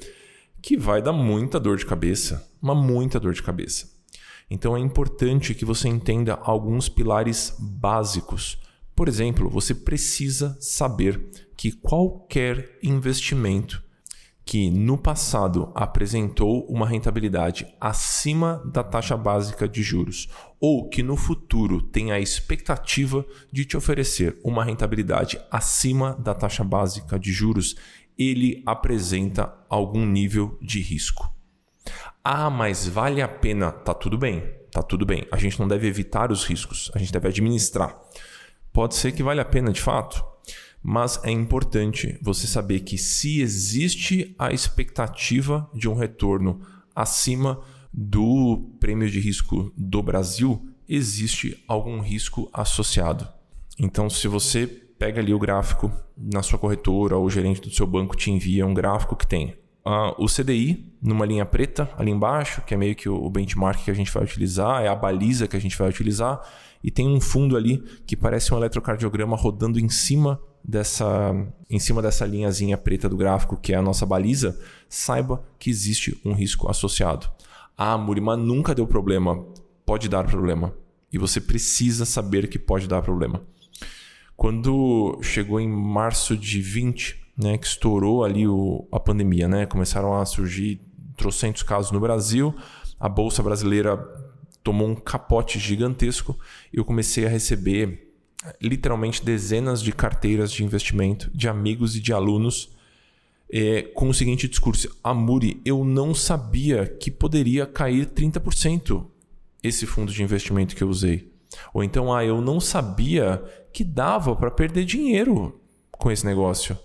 que 0.62 0.74
vai 0.74 1.02
dar 1.02 1.12
muita 1.12 1.60
dor 1.60 1.76
de 1.76 1.84
cabeça, 1.84 2.50
uma 2.62 2.74
muita 2.74 3.20
dor 3.20 3.34
de 3.34 3.42
cabeça. 3.42 3.97
Então 4.50 4.76
é 4.76 4.80
importante 4.80 5.54
que 5.54 5.64
você 5.64 5.88
entenda 5.88 6.38
alguns 6.42 6.88
pilares 6.88 7.54
básicos. 7.58 8.58
Por 8.96 9.08
exemplo, 9.08 9.48
você 9.48 9.74
precisa 9.74 10.56
saber 10.60 11.28
que 11.56 11.72
qualquer 11.72 12.78
investimento 12.82 13.82
que 14.48 14.70
no 14.70 14.96
passado 14.96 15.70
apresentou 15.74 16.64
uma 16.70 16.88
rentabilidade 16.88 17.66
acima 17.78 18.62
da 18.64 18.82
taxa 18.82 19.14
básica 19.14 19.68
de 19.68 19.82
juros 19.82 20.26
ou 20.58 20.88
que 20.88 21.02
no 21.02 21.18
futuro 21.18 21.82
tem 21.82 22.12
a 22.12 22.18
expectativa 22.18 23.26
de 23.52 23.66
te 23.66 23.76
oferecer 23.76 24.40
uma 24.42 24.64
rentabilidade 24.64 25.38
acima 25.50 26.14
da 26.14 26.32
taxa 26.32 26.64
básica 26.64 27.18
de 27.18 27.30
juros, 27.30 27.76
ele 28.16 28.62
apresenta 28.64 29.54
algum 29.68 30.06
nível 30.06 30.58
de 30.62 30.80
risco. 30.80 31.30
Ah, 32.30 32.50
mas 32.50 32.86
vale 32.86 33.22
a 33.22 33.26
pena? 33.26 33.72
Tá 33.72 33.94
tudo 33.94 34.18
bem, 34.18 34.42
tá 34.70 34.82
tudo 34.82 35.06
bem. 35.06 35.26
A 35.32 35.38
gente 35.38 35.58
não 35.58 35.66
deve 35.66 35.86
evitar 35.86 36.30
os 36.30 36.44
riscos, 36.44 36.90
a 36.94 36.98
gente 36.98 37.10
deve 37.10 37.26
administrar. 37.26 37.98
Pode 38.70 38.96
ser 38.96 39.12
que 39.12 39.22
vale 39.22 39.40
a 39.40 39.46
pena 39.46 39.72
de 39.72 39.80
fato, 39.80 40.22
mas 40.82 41.18
é 41.24 41.30
importante 41.30 42.18
você 42.20 42.46
saber 42.46 42.80
que 42.80 42.98
se 42.98 43.40
existe 43.40 44.36
a 44.38 44.52
expectativa 44.52 45.70
de 45.72 45.88
um 45.88 45.94
retorno 45.94 46.60
acima 46.94 47.62
do 47.90 48.76
prêmio 48.78 49.08
de 49.08 49.20
risco 49.20 49.72
do 49.74 50.02
Brasil, 50.02 50.68
existe 50.86 51.64
algum 51.66 51.98
risco 51.98 52.50
associado. 52.52 53.26
Então, 53.78 54.10
se 54.10 54.28
você 54.28 54.66
pega 54.66 55.18
ali 55.18 55.32
o 55.32 55.38
gráfico 55.38 55.90
na 56.14 56.42
sua 56.42 56.58
corretora 56.58 57.16
ou 57.16 57.24
o 57.24 57.30
gerente 57.30 57.62
do 57.62 57.70
seu 57.70 57.86
banco 57.86 58.14
te 58.14 58.30
envia 58.30 58.66
um 58.66 58.74
gráfico 58.74 59.16
que 59.16 59.26
tem 59.26 59.56
uh, 59.88 60.14
o 60.22 60.26
CDI 60.26 60.92
numa 61.00 61.24
linha 61.24 61.46
preta 61.46 61.88
ali 61.96 62.10
embaixo, 62.10 62.60
que 62.62 62.74
é 62.74 62.76
meio 62.76 62.94
que 62.94 63.08
o 63.08 63.30
benchmark 63.30 63.82
que 63.84 63.90
a 63.90 63.94
gente 63.94 64.12
vai 64.12 64.22
utilizar, 64.22 64.82
é 64.82 64.88
a 64.88 64.94
baliza 64.94 65.48
que 65.48 65.56
a 65.56 65.60
gente 65.60 65.76
vai 65.78 65.88
utilizar, 65.88 66.40
e 66.84 66.90
tem 66.90 67.08
um 67.08 67.20
fundo 67.20 67.56
ali 67.56 67.78
que 68.06 68.14
parece 68.14 68.52
um 68.52 68.58
eletrocardiograma 68.58 69.36
rodando 69.36 69.80
em 69.80 69.88
cima 69.88 70.40
dessa 70.62 71.34
em 71.70 71.78
cima 71.78 72.02
dessa 72.02 72.26
linhazinha 72.26 72.76
preta 72.76 73.08
do 73.08 73.16
gráfico, 73.16 73.56
que 73.56 73.72
é 73.72 73.76
a 73.76 73.82
nossa 73.82 74.04
baliza, 74.04 74.58
saiba 74.88 75.42
que 75.58 75.70
existe 75.70 76.20
um 76.24 76.32
risco 76.32 76.68
associado. 76.68 77.28
Ah, 77.76 77.96
Murima 77.96 78.36
nunca 78.36 78.74
deu 78.74 78.86
problema. 78.86 79.46
Pode 79.86 80.08
dar 80.08 80.24
problema. 80.24 80.74
E 81.12 81.18
você 81.18 81.40
precisa 81.40 82.04
saber 82.04 82.48
que 82.48 82.58
pode 82.58 82.86
dar 82.86 83.00
problema. 83.02 83.42
Quando 84.36 85.18
chegou 85.22 85.58
em 85.58 85.68
março 85.68 86.36
de 86.36 86.60
20, 86.60 87.27
né, 87.38 87.56
que 87.56 87.66
estourou 87.66 88.24
ali 88.24 88.46
o, 88.46 88.86
a 88.90 88.98
pandemia, 88.98 89.46
né, 89.46 89.64
começaram 89.64 90.14
a 90.14 90.26
surgir 90.26 90.80
trocentos 91.16 91.62
casos 91.62 91.92
no 91.92 92.00
Brasil, 92.00 92.54
a 92.98 93.08
bolsa 93.08 93.42
brasileira 93.42 93.96
tomou 94.62 94.88
um 94.88 94.94
capote 94.94 95.58
gigantesco 95.58 96.38
eu 96.72 96.84
comecei 96.84 97.24
a 97.24 97.28
receber 97.28 98.12
literalmente 98.60 99.24
dezenas 99.24 99.82
de 99.82 99.92
carteiras 99.92 100.52
de 100.52 100.64
investimento 100.64 101.30
de 101.34 101.48
amigos 101.48 101.96
e 101.96 102.00
de 102.00 102.12
alunos 102.12 102.76
é, 103.50 103.82
com 103.82 104.08
o 104.08 104.14
seguinte 104.14 104.46
discurso: 104.46 104.94
Amuri, 105.02 105.60
eu 105.64 105.84
não 105.84 106.14
sabia 106.14 106.86
que 106.86 107.10
poderia 107.10 107.66
cair 107.66 108.06
30% 108.06 109.06
esse 109.62 109.86
fundo 109.86 110.12
de 110.12 110.22
investimento 110.22 110.76
que 110.76 110.82
eu 110.82 110.88
usei. 110.88 111.32
Ou 111.72 111.82
então, 111.82 112.12
ah, 112.14 112.24
eu 112.24 112.40
não 112.40 112.60
sabia 112.60 113.42
que 113.72 113.82
dava 113.82 114.36
para 114.36 114.50
perder 114.50 114.84
dinheiro 114.84 115.60
com 115.90 116.10
esse 116.10 116.24
negócio. 116.24 116.78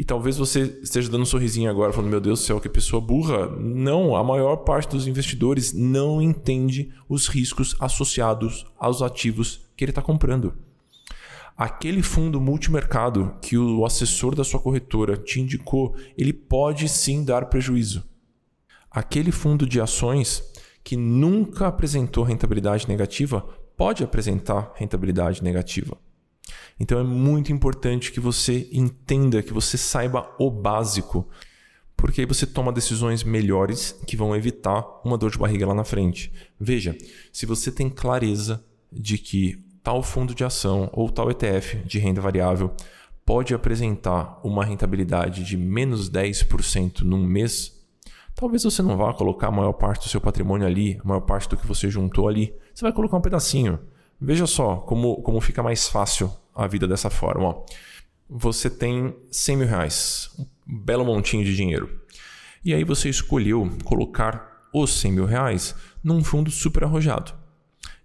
E 0.00 0.02
talvez 0.02 0.38
você 0.38 0.78
esteja 0.82 1.10
dando 1.10 1.24
um 1.24 1.26
sorrisinho 1.26 1.68
agora, 1.68 1.92
falando: 1.92 2.08
Meu 2.08 2.22
Deus 2.22 2.40
do 2.40 2.46
céu, 2.46 2.58
que 2.58 2.70
pessoa 2.70 3.02
burra. 3.02 3.48
Não, 3.58 4.16
a 4.16 4.24
maior 4.24 4.56
parte 4.56 4.88
dos 4.88 5.06
investidores 5.06 5.74
não 5.74 6.22
entende 6.22 6.90
os 7.06 7.28
riscos 7.28 7.76
associados 7.78 8.64
aos 8.78 9.02
ativos 9.02 9.68
que 9.76 9.84
ele 9.84 9.90
está 9.90 10.00
comprando. 10.00 10.54
Aquele 11.54 12.02
fundo 12.02 12.40
multimercado 12.40 13.34
que 13.42 13.58
o 13.58 13.84
assessor 13.84 14.34
da 14.34 14.42
sua 14.42 14.58
corretora 14.58 15.18
te 15.18 15.38
indicou, 15.38 15.94
ele 16.16 16.32
pode 16.32 16.88
sim 16.88 17.22
dar 17.22 17.50
prejuízo. 17.50 18.02
Aquele 18.90 19.30
fundo 19.30 19.66
de 19.66 19.82
ações 19.82 20.42
que 20.82 20.96
nunca 20.96 21.66
apresentou 21.66 22.24
rentabilidade 22.24 22.88
negativa 22.88 23.42
pode 23.76 24.02
apresentar 24.02 24.72
rentabilidade 24.76 25.44
negativa. 25.44 25.98
Então 26.78 26.98
é 26.98 27.04
muito 27.04 27.52
importante 27.52 28.12
que 28.12 28.20
você 28.20 28.68
entenda, 28.72 29.42
que 29.42 29.52
você 29.52 29.76
saiba 29.76 30.34
o 30.38 30.50
básico, 30.50 31.28
porque 31.96 32.22
aí 32.22 32.26
você 32.26 32.46
toma 32.46 32.72
decisões 32.72 33.22
melhores 33.22 33.92
que 34.06 34.16
vão 34.16 34.34
evitar 34.34 34.84
uma 35.04 35.18
dor 35.18 35.30
de 35.30 35.38
barriga 35.38 35.66
lá 35.66 35.74
na 35.74 35.84
frente. 35.84 36.32
Veja, 36.58 36.96
se 37.32 37.44
você 37.44 37.70
tem 37.70 37.90
clareza 37.90 38.64
de 38.90 39.18
que 39.18 39.62
tal 39.82 40.02
fundo 40.02 40.34
de 40.34 40.44
ação 40.44 40.88
ou 40.92 41.10
tal 41.10 41.30
ETF 41.30 41.78
de 41.84 41.98
renda 41.98 42.20
variável 42.20 42.74
pode 43.24 43.54
apresentar 43.54 44.40
uma 44.42 44.64
rentabilidade 44.64 45.44
de 45.44 45.56
menos 45.56 46.10
10% 46.10 47.02
num 47.02 47.24
mês, 47.24 47.80
talvez 48.34 48.64
você 48.64 48.82
não 48.82 48.96
vá 48.96 49.12
colocar 49.12 49.48
a 49.48 49.52
maior 49.52 49.74
parte 49.74 50.06
do 50.06 50.08
seu 50.08 50.20
patrimônio 50.20 50.66
ali, 50.66 50.98
a 51.04 51.06
maior 51.06 51.20
parte 51.20 51.48
do 51.48 51.56
que 51.56 51.66
você 51.66 51.88
juntou 51.90 52.26
ali. 52.26 52.54
Você 52.74 52.82
vai 52.82 52.92
colocar 52.92 53.16
um 53.16 53.20
pedacinho. 53.20 53.78
Veja 54.20 54.46
só 54.46 54.76
como, 54.76 55.22
como 55.22 55.40
fica 55.40 55.62
mais 55.62 55.88
fácil 55.88 56.30
a 56.54 56.66
vida 56.66 56.86
dessa 56.86 57.08
forma. 57.08 57.48
Ó. 57.48 57.64
Você 58.28 58.68
tem 58.68 59.14
100 59.30 59.56
mil 59.56 59.66
reais, 59.66 60.30
um 60.38 60.46
belo 60.66 61.04
montinho 61.04 61.44
de 61.44 61.56
dinheiro. 61.56 62.00
E 62.64 62.74
aí 62.74 62.84
você 62.84 63.08
escolheu 63.08 63.68
colocar 63.84 64.68
os 64.72 64.90
100 65.00 65.12
mil 65.12 65.24
reais 65.24 65.74
num 66.04 66.22
fundo 66.22 66.50
super 66.50 66.84
arrojado. 66.84 67.32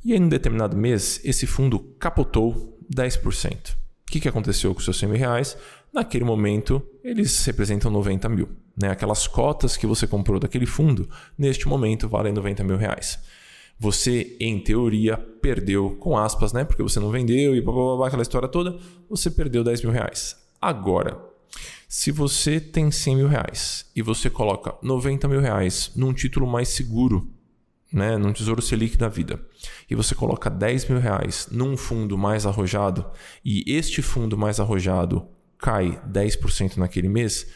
E 0.03 0.13
aí, 0.13 0.19
em 0.19 0.23
um 0.23 0.29
determinado 0.29 0.77
mês, 0.77 1.19
esse 1.23 1.45
fundo 1.45 1.79
capotou 1.99 2.79
10%. 2.93 3.73
O 3.73 3.75
que, 4.05 4.19
que 4.19 4.29
aconteceu 4.29 4.73
com 4.73 4.79
os 4.79 4.85
seus 4.85 4.97
100 4.99 5.09
mil 5.09 5.17
reais? 5.17 5.57
Naquele 5.91 6.23
momento, 6.23 6.81
eles 7.03 7.43
representam 7.45 7.89
90 7.91 8.29
mil. 8.29 8.49
Né? 8.79 8.89
Aquelas 8.89 9.27
cotas 9.27 9.75
que 9.75 9.87
você 9.87 10.05
comprou 10.05 10.39
daquele 10.39 10.65
fundo, 10.65 11.09
neste 11.37 11.67
momento, 11.67 12.07
valem 12.07 12.33
90 12.33 12.63
mil 12.63 12.77
reais. 12.77 13.19
Você, 13.77 14.37
em 14.39 14.59
teoria, 14.59 15.17
perdeu, 15.17 15.97
com 15.99 16.17
aspas, 16.17 16.53
né? 16.53 16.63
Porque 16.63 16.81
você 16.81 16.99
não 16.99 17.11
vendeu 17.11 17.55
e 17.55 17.61
blá, 17.61 17.73
blá, 17.73 17.95
blá, 17.97 18.07
aquela 18.07 18.21
história 18.21 18.47
toda, 18.47 18.77
você 19.09 19.29
perdeu 19.29 19.63
10 19.63 19.83
mil 19.83 19.91
reais. 19.91 20.35
Agora, 20.61 21.19
se 21.87 22.11
você 22.11 22.59
tem 22.59 22.89
100 22.89 23.15
mil 23.15 23.27
reais 23.27 23.85
e 23.95 24.01
você 24.01 24.29
coloca 24.29 24.75
90 24.81 25.27
mil 25.27 25.39
reais 25.39 25.91
num 25.95 26.13
título 26.13 26.47
mais 26.47 26.69
seguro, 26.69 27.29
né, 27.91 28.17
num 28.17 28.33
tesouro 28.33 28.61
Selic 28.61 28.97
da 28.97 29.07
vida, 29.07 29.39
e 29.89 29.95
você 29.95 30.15
coloca 30.15 30.49
10 30.49 30.89
mil 30.89 30.99
reais 30.99 31.47
num 31.51 31.77
fundo 31.77 32.17
mais 32.17 32.45
arrojado, 32.45 33.05
e 33.43 33.63
este 33.67 34.01
fundo 34.01 34.37
mais 34.37 34.59
arrojado 34.59 35.27
cai 35.57 36.01
10% 36.11 36.77
naquele 36.77 37.07
mês, 37.07 37.47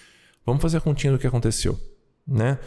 vamos 0.45 0.61
fazer 0.61 0.77
a 0.77 0.81
continha 0.81 1.13
do 1.13 1.19
que 1.19 1.27
aconteceu. 1.27 1.79
Né? 2.27 2.59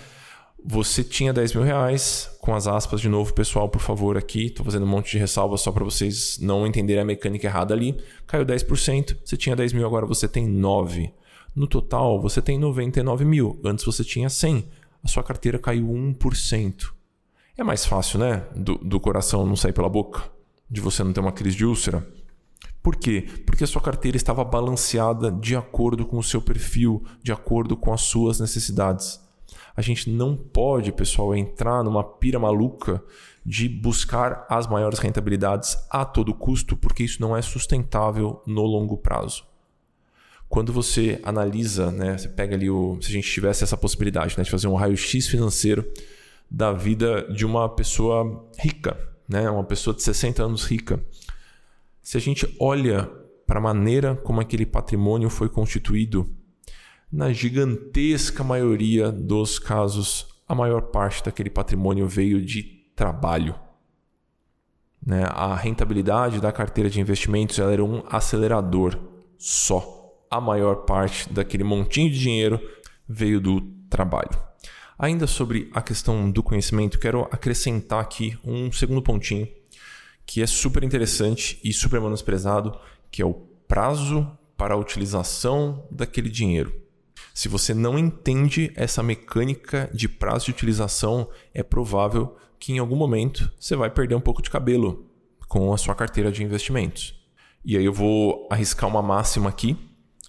Você 0.65 1.03
tinha 1.03 1.33
10 1.33 1.55
mil 1.55 1.65
reais, 1.65 2.31
com 2.41 2.55
as 2.55 2.69
aspas 2.69 3.01
de 3.01 3.09
novo, 3.09 3.35
pessoal, 3.35 3.69
por 3.69 3.81
favor, 3.81 4.17
aqui. 4.17 4.47
Estou 4.47 4.65
fazendo 4.65 4.85
um 4.85 4.89
monte 4.89 5.13
de 5.13 5.19
ressalvas 5.19 5.61
só 5.61 5.73
para 5.73 5.85
vocês 5.85 6.39
não 6.41 6.65
entenderem 6.67 7.03
a 7.03 7.05
mecânica 7.05 7.49
errada 7.49 7.75
ali. 7.75 8.01
Caiu 8.27 8.47
10%, 8.47 9.17
você 9.25 9.37
tinha 9.37 9.57
10 9.57 9.73
mil, 9.73 9.85
agora 9.85 10.07
você 10.07 10.29
tem 10.29 10.47
9. 10.47 11.13
No 11.55 11.67
total, 11.67 12.21
você 12.21 12.41
tem 12.41 12.59
99 12.59 13.25
mil. 13.25 13.61
Antes 13.65 13.85
você 13.85 14.05
tinha 14.05 14.31
100. 14.31 14.65
A 15.03 15.09
sua 15.09 15.25
carteira 15.25 15.59
caiu 15.59 15.89
1%. 15.89 16.93
É 17.57 17.65
mais 17.65 17.85
fácil, 17.85 18.21
né? 18.21 18.45
Do, 18.55 18.77
do 18.77 19.01
coração 19.01 19.45
não 19.45 19.57
sair 19.57 19.73
pela 19.73 19.89
boca, 19.89 20.23
de 20.71 20.81
você 20.81 21.03
não 21.03 21.13
ter 21.13 21.21
uma 21.21 21.33
crise 21.33 21.57
de 21.57 21.67
úlcera. 21.67 22.07
Por 22.83 22.97
quê? 22.97 23.27
Porque 23.45 23.65
a 23.65 23.67
sua 23.67 23.83
carteira 23.83 24.17
estava 24.17 24.45
balanceada 24.45 25.31
de 25.31 25.55
acordo 25.55 26.07
com 26.07 26.19
o 26.19 26.23
seu 26.23 26.41
perfil, 26.41 27.05
de 27.23 27.33
acordo 27.33 27.77
com 27.77 27.93
as 27.93 28.03
suas 28.03 28.41
necessidades. 28.41 29.21
A 29.77 29.83
gente 29.83 30.11
não 30.11 30.37
pode, 30.37 30.93
pessoal, 30.93 31.35
entrar 31.35 31.83
numa 31.83 32.05
pira 32.05 32.39
maluca 32.39 33.03
de 33.45 33.69
buscar 33.69 34.47
as 34.49 34.67
maiores 34.67 34.99
rentabilidades 34.99 35.77
a 35.91 36.05
todo 36.05 36.35
custo, 36.35 36.77
porque 36.77 37.03
isso 37.03 37.21
não 37.21 37.37
é 37.37 37.43
sustentável 37.43 38.43
no 38.47 38.63
longo 38.63 38.97
prazo. 38.97 39.45
Quando 40.49 40.73
você 40.73 41.19
analisa, 41.25 41.91
né, 41.91 42.19
você 42.19 42.29
pega 42.29 42.55
ali 42.55 42.69
o, 42.69 42.99
se 43.01 43.09
a 43.09 43.13
gente 43.13 43.31
tivesse 43.31 43.65
essa 43.65 43.77
possibilidade 43.77 44.37
né, 44.37 44.45
de 44.45 44.51
fazer 44.51 44.69
um 44.69 44.75
raio-x 44.75 45.27
financeiro 45.27 45.91
da 46.51 46.73
vida 46.73 47.23
de 47.33 47.47
uma 47.47 47.67
pessoa 47.69 48.47
rica, 48.59 48.99
né? 49.27 49.49
uma 49.49 49.65
pessoa 49.65 49.97
de 49.97 50.03
60 50.03 50.43
anos 50.43 50.65
rica. 50.67 51.03
Se 52.03 52.19
a 52.19 52.21
gente 52.21 52.55
olha 52.61 53.11
para 53.47 53.59
a 53.59 53.63
maneira 53.63 54.15
como 54.17 54.41
aquele 54.41 54.67
patrimônio 54.67 55.31
foi 55.31 55.49
constituído, 55.49 56.29
na 57.13 57.31
gigantesca 57.31 58.43
maioria 58.43 59.13
dos 59.13 59.59
casos, 59.59 60.27
a 60.49 60.55
maior 60.55 60.81
parte 60.83 61.23
daquele 61.23 61.51
patrimônio 61.51 62.09
veio 62.09 62.43
de 62.43 62.63
trabalho. 62.97 63.55
Né? 65.05 65.25
A 65.29 65.55
rentabilidade 65.55 66.41
da 66.41 66.51
carteira 66.51 66.89
de 66.89 67.01
investimentos 67.01 67.59
era 67.59 67.85
um 67.85 68.03
acelerador 68.09 68.99
só. 69.37 70.01
A 70.31 70.41
maior 70.41 70.87
parte 70.87 71.31
daquele 71.31 71.63
montinho 71.63 72.11
de 72.11 72.19
dinheiro 72.19 72.59
veio 73.07 73.39
do 73.39 73.61
trabalho. 73.91 74.31
Ainda 74.99 75.27
sobre 75.27 75.71
a 75.75 75.83
questão 75.83 76.31
do 76.31 76.43
conhecimento, 76.43 76.99
quero 76.99 77.29
acrescentar 77.31 78.01
aqui 78.01 78.39
um 78.43 78.73
segundo 78.73 79.03
pontinho 79.03 79.47
que 80.25 80.41
é 80.41 80.47
super 80.47 80.83
interessante 80.83 81.61
e 81.63 81.73
super 81.73 82.01
menosprezado, 82.01 82.79
que 83.11 83.21
é 83.21 83.27
o 83.27 83.35
prazo 83.67 84.27
para 84.57 84.75
a 84.75 84.79
utilização 84.79 85.87
daquele 85.91 86.31
dinheiro. 86.31 86.82
Se 87.35 87.49
você 87.49 87.75
não 87.75 87.99
entende 87.99 88.73
essa 88.77 89.03
mecânica 89.03 89.91
de 89.93 90.09
prazo 90.09 90.47
de 90.47 90.51
utilização, 90.53 91.29
é 91.55 91.63
provável 91.63 92.37
que 92.59 92.73
em 92.73 92.79
algum 92.79 92.97
momento 92.97 93.51
você 93.59 93.75
vai 93.75 93.91
perder 93.91 94.15
um 94.15 94.21
pouco 94.21 94.43
de 94.43 94.51
cabelo 94.51 95.07
com 95.49 95.73
a 95.73 95.79
sua 95.79 95.95
carteira 95.95 96.31
de 96.31 96.45
investimentos. 96.45 97.21
E 97.65 97.77
aí 97.77 97.85
eu 97.85 97.93
vou 97.93 98.47
arriscar 98.51 98.89
uma 98.89 99.03
máxima 99.03 99.49
aqui 99.49 99.77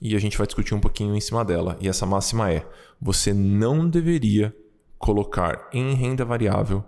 e 0.02 0.16
a 0.16 0.20
gente 0.20 0.38
vai 0.38 0.46
discutir 0.46 0.74
um 0.74 0.80
pouquinho 0.80 1.16
em 1.16 1.22
cima 1.22 1.44
dela. 1.44 1.78
E 1.80 1.88
essa 1.88 2.06
máxima 2.06 2.52
é: 2.52 2.68
você 3.02 3.34
não 3.34 3.88
deveria 3.90 4.56
colocar 4.98 5.70
em 5.74 5.94
renda 5.96 6.24
variável 6.24 6.84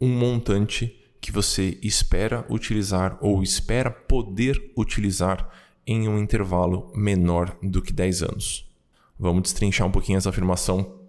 um 0.00 0.08
montante 0.08 0.94
que 1.20 1.32
você 1.32 1.78
espera 1.82 2.44
utilizar 2.48 3.18
ou 3.20 3.42
espera 3.42 3.90
poder 3.90 4.72
utilizar 4.76 5.48
em 5.86 6.08
um 6.08 6.18
intervalo 6.18 6.92
menor 6.94 7.56
do 7.62 7.80
que 7.80 7.92
10 7.92 8.22
anos. 8.22 8.70
Vamos 9.18 9.42
destrinchar 9.42 9.86
um 9.86 9.90
pouquinho 9.90 10.18
essa 10.18 10.30
afirmação 10.30 11.06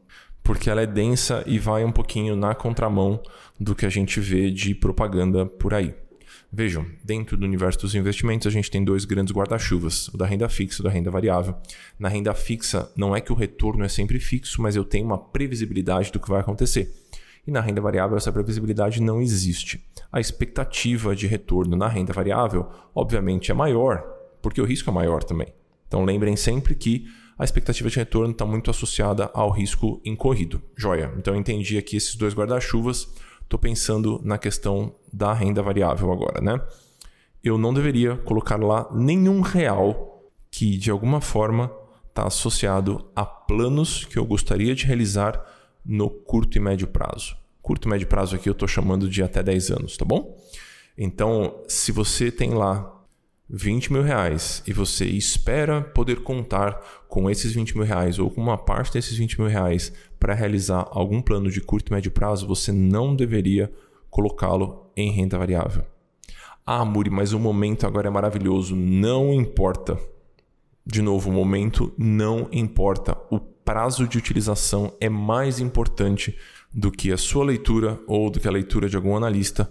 porque 0.47 0.69
ela 0.69 0.81
é 0.81 0.87
densa 0.87 1.43
e 1.45 1.59
vai 1.59 1.83
um 1.83 1.91
pouquinho 1.91 2.33
na 2.33 2.55
contramão 2.55 3.21
do 3.59 3.75
que 3.75 3.85
a 3.85 3.89
gente 3.89 4.17
vê 4.21 4.49
de 4.49 4.73
propaganda 4.73 5.45
por 5.45 5.73
aí. 5.73 5.93
Vejam, 6.49 6.85
dentro 7.03 7.35
do 7.35 7.45
universo 7.45 7.79
dos 7.79 7.93
investimentos, 7.93 8.47
a 8.47 8.49
gente 8.49 8.71
tem 8.71 8.81
dois 8.81 9.03
grandes 9.03 9.33
guarda-chuvas, 9.33 10.07
o 10.07 10.17
da 10.17 10.25
renda 10.25 10.47
fixa 10.47 10.79
e 10.79 10.81
o 10.81 10.83
da 10.85 10.89
renda 10.89 11.11
variável. 11.11 11.53
Na 11.99 12.07
renda 12.07 12.33
fixa, 12.33 12.89
não 12.95 13.13
é 13.13 13.19
que 13.19 13.33
o 13.33 13.35
retorno 13.35 13.83
é 13.83 13.89
sempre 13.89 14.21
fixo, 14.21 14.61
mas 14.61 14.77
eu 14.77 14.85
tenho 14.85 15.05
uma 15.05 15.17
previsibilidade 15.17 16.13
do 16.13 16.19
que 16.19 16.29
vai 16.29 16.39
acontecer. 16.39 16.93
E 17.45 17.51
na 17.51 17.59
renda 17.59 17.81
variável, 17.81 18.15
essa 18.15 18.31
previsibilidade 18.31 19.01
não 19.01 19.21
existe. 19.21 19.85
A 20.09 20.21
expectativa 20.21 21.13
de 21.13 21.27
retorno 21.27 21.75
na 21.75 21.89
renda 21.89 22.13
variável, 22.13 22.69
obviamente, 22.95 23.51
é 23.51 23.53
maior, 23.53 24.01
porque 24.41 24.61
o 24.61 24.65
risco 24.65 24.89
é 24.89 24.93
maior 24.93 25.25
também. 25.25 25.53
Então, 25.87 26.05
lembrem 26.05 26.37
sempre 26.37 26.73
que 26.73 27.05
a 27.37 27.43
expectativa 27.43 27.89
de 27.89 27.95
retorno 27.97 28.31
está 28.31 28.45
muito 28.45 28.69
associada 28.69 29.29
ao 29.33 29.49
risco 29.49 30.01
incorrido. 30.03 30.61
Joia. 30.75 31.13
Então, 31.17 31.33
eu 31.33 31.39
entendi 31.39 31.77
aqui 31.77 31.97
esses 31.97 32.15
dois 32.15 32.33
guarda-chuvas 32.33 33.07
Estou 33.47 33.57
pensando 33.57 34.19
na 34.25 34.37
questão 34.37 34.93
da 35.11 35.31
renda 35.31 35.63
variável 35.63 36.11
agora, 36.11 36.41
né? 36.41 36.61
Eu 37.41 37.57
não 37.57 37.73
deveria 37.73 38.17
colocar 38.17 38.61
lá 38.61 38.89
nenhum 38.91 39.39
real 39.39 40.21
que 40.51 40.77
de 40.77 40.91
alguma 40.91 41.21
forma 41.21 41.71
está 42.09 42.27
associado 42.27 43.09
a 43.15 43.25
planos 43.25 44.03
que 44.03 44.19
eu 44.19 44.25
gostaria 44.25 44.75
de 44.75 44.85
realizar 44.85 45.41
no 45.85 46.09
curto 46.09 46.57
e 46.57 46.59
médio 46.59 46.87
prazo. 46.87 47.37
Curto 47.61 47.87
e 47.87 47.89
médio 47.89 48.07
prazo 48.07 48.35
aqui 48.35 48.49
eu 48.49 48.51
estou 48.51 48.67
chamando 48.67 49.09
de 49.09 49.23
até 49.23 49.41
10 49.41 49.71
anos, 49.71 49.95
tá 49.95 50.03
bom? 50.03 50.37
Então, 50.97 51.63
se 51.69 51.93
você 51.93 52.29
tem 52.29 52.53
lá 52.53 52.96
20 53.49 53.93
mil 53.93 54.01
reais 54.01 54.61
e 54.67 54.73
você 54.73 55.05
espera 55.05 55.81
poder 55.81 56.21
contar 56.21 57.05
com 57.07 57.29
esses 57.29 57.53
20 57.53 57.77
mil 57.77 57.85
reais 57.85 58.19
ou 58.19 58.29
com 58.29 58.41
uma 58.41 58.57
parte 58.57 58.93
desses 58.93 59.17
20 59.17 59.39
mil 59.39 59.49
reais 59.49 59.93
para 60.19 60.33
realizar 60.33 60.85
algum 60.91 61.21
plano 61.21 61.49
de 61.49 61.61
curto 61.61 61.89
e 61.89 61.93
médio 61.93 62.11
prazo, 62.11 62.45
você 62.45 62.71
não 62.71 63.15
deveria 63.15 63.71
colocá-lo 64.09 64.91
em 64.95 65.11
renda 65.11 65.37
variável. 65.37 65.85
Ah, 66.65 66.83
Muri, 66.83 67.09
mas 67.09 67.31
o 67.31 67.39
momento 67.39 67.87
agora 67.87 68.07
é 68.07 68.11
maravilhoso. 68.11 68.75
Não 68.75 69.33
importa. 69.33 69.97
De 70.85 71.01
novo, 71.01 71.29
o 71.29 71.33
momento 71.33 71.93
não 71.97 72.49
importa. 72.51 73.17
O 73.31 73.39
prazo 73.39 74.05
de 74.05 74.17
utilização 74.17 74.93
é 74.99 75.07
mais 75.07 75.59
importante 75.59 76.37
do 76.73 76.91
que 76.91 77.11
a 77.11 77.17
sua 77.17 77.45
leitura 77.45 77.99
ou 78.05 78.29
do 78.29 78.39
que 78.39 78.47
a 78.47 78.51
leitura 78.51 78.89
de 78.89 78.97
algum 78.97 79.15
analista 79.15 79.69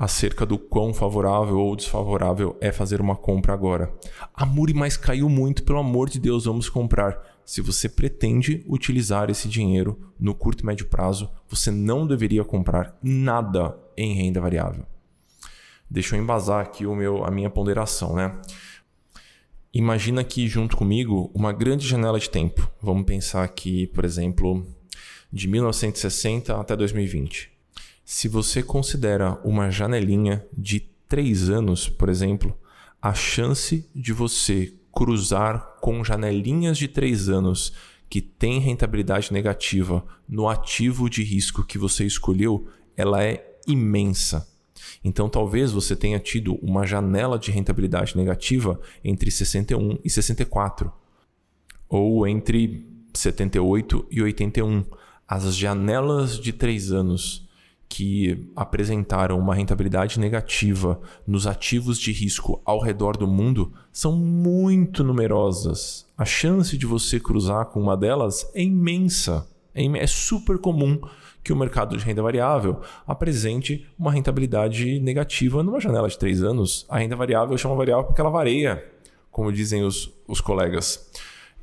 acerca 0.00 0.46
do 0.46 0.56
quão 0.56 0.94
favorável 0.94 1.58
ou 1.58 1.74
desfavorável 1.74 2.56
é 2.60 2.70
fazer 2.70 3.00
uma 3.00 3.16
compra 3.16 3.52
agora. 3.52 3.92
A 4.32 4.46
Muri 4.46 4.72
mais 4.72 4.96
caiu 4.96 5.28
muito, 5.28 5.64
pelo 5.64 5.80
amor 5.80 6.08
de 6.08 6.20
Deus, 6.20 6.44
vamos 6.44 6.68
comprar. 6.68 7.20
Se 7.44 7.60
você 7.60 7.88
pretende 7.88 8.64
utilizar 8.68 9.28
esse 9.28 9.48
dinheiro 9.48 9.98
no 10.16 10.36
curto 10.36 10.62
e 10.62 10.66
médio 10.66 10.86
prazo, 10.86 11.28
você 11.48 11.72
não 11.72 12.06
deveria 12.06 12.44
comprar 12.44 12.96
nada 13.02 13.76
em 13.96 14.14
renda 14.14 14.40
variável. 14.40 14.86
Deixa 15.90 16.14
eu 16.14 16.20
embasar 16.20 16.60
aqui 16.60 16.86
o 16.86 16.94
meu, 16.94 17.24
a 17.24 17.30
minha 17.32 17.50
ponderação, 17.50 18.14
né? 18.14 18.40
Imagina 19.74 20.20
aqui 20.20 20.46
junto 20.46 20.76
comigo 20.76 21.28
uma 21.34 21.52
grande 21.52 21.84
janela 21.84 22.20
de 22.20 22.30
tempo. 22.30 22.70
Vamos 22.80 23.04
pensar 23.04 23.42
aqui, 23.42 23.88
por 23.88 24.04
exemplo, 24.04 24.64
de 25.32 25.48
1960 25.48 26.54
até 26.54 26.76
2020. 26.76 27.57
Se 28.10 28.26
você 28.26 28.62
considera 28.62 29.38
uma 29.44 29.70
janelinha 29.70 30.42
de 30.56 30.80
três 31.06 31.50
anos, 31.50 31.90
por 31.90 32.08
exemplo, 32.08 32.58
a 33.02 33.12
chance 33.12 33.86
de 33.94 34.14
você 34.14 34.72
cruzar 34.90 35.76
com 35.82 36.02
janelinhas 36.02 36.78
de 36.78 36.88
três 36.88 37.28
anos 37.28 37.74
que 38.08 38.22
tem 38.22 38.60
rentabilidade 38.60 39.30
negativa 39.30 40.02
no 40.26 40.48
ativo 40.48 41.10
de 41.10 41.22
risco 41.22 41.62
que 41.62 41.76
você 41.76 42.06
escolheu, 42.06 42.66
ela 42.96 43.22
é 43.22 43.46
imensa. 43.66 44.48
Então, 45.04 45.28
talvez 45.28 45.70
você 45.70 45.94
tenha 45.94 46.18
tido 46.18 46.54
uma 46.62 46.86
janela 46.86 47.38
de 47.38 47.50
rentabilidade 47.50 48.16
negativa 48.16 48.80
entre 49.04 49.30
61 49.30 49.98
e 50.02 50.08
64, 50.08 50.90
ou 51.86 52.26
entre 52.26 52.86
78 53.12 54.06
e 54.10 54.22
81. 54.22 54.82
As 55.28 55.54
janelas 55.54 56.40
de 56.40 56.54
três 56.54 56.90
anos 56.90 57.46
que 57.88 58.50
apresentaram 58.54 59.38
uma 59.38 59.54
rentabilidade 59.54 60.20
negativa 60.20 61.00
nos 61.26 61.46
ativos 61.46 61.98
de 61.98 62.12
risco 62.12 62.60
ao 62.64 62.80
redor 62.80 63.16
do 63.16 63.26
mundo 63.26 63.72
são 63.90 64.12
muito 64.12 65.02
numerosas. 65.02 66.06
A 66.16 66.24
chance 66.24 66.76
de 66.76 66.84
você 66.84 67.18
cruzar 67.18 67.66
com 67.66 67.80
uma 67.80 67.96
delas 67.96 68.50
é 68.54 68.62
imensa. 68.62 69.48
É, 69.74 69.84
é 69.84 70.06
super 70.06 70.58
comum 70.58 71.00
que 71.42 71.52
o 71.52 71.56
mercado 71.56 71.96
de 71.96 72.04
renda 72.04 72.22
variável 72.22 72.80
apresente 73.06 73.86
uma 73.98 74.12
rentabilidade 74.12 75.00
negativa 75.00 75.62
numa 75.62 75.80
janela 75.80 76.08
de 76.08 76.18
três 76.18 76.42
anos. 76.42 76.84
A 76.90 76.98
renda 76.98 77.16
variável 77.16 77.56
chama 77.56 77.74
variável 77.74 78.04
porque 78.04 78.20
ela 78.20 78.30
varia, 78.30 78.84
como 79.30 79.50
dizem 79.50 79.82
os, 79.82 80.12
os 80.26 80.42
colegas. 80.42 81.10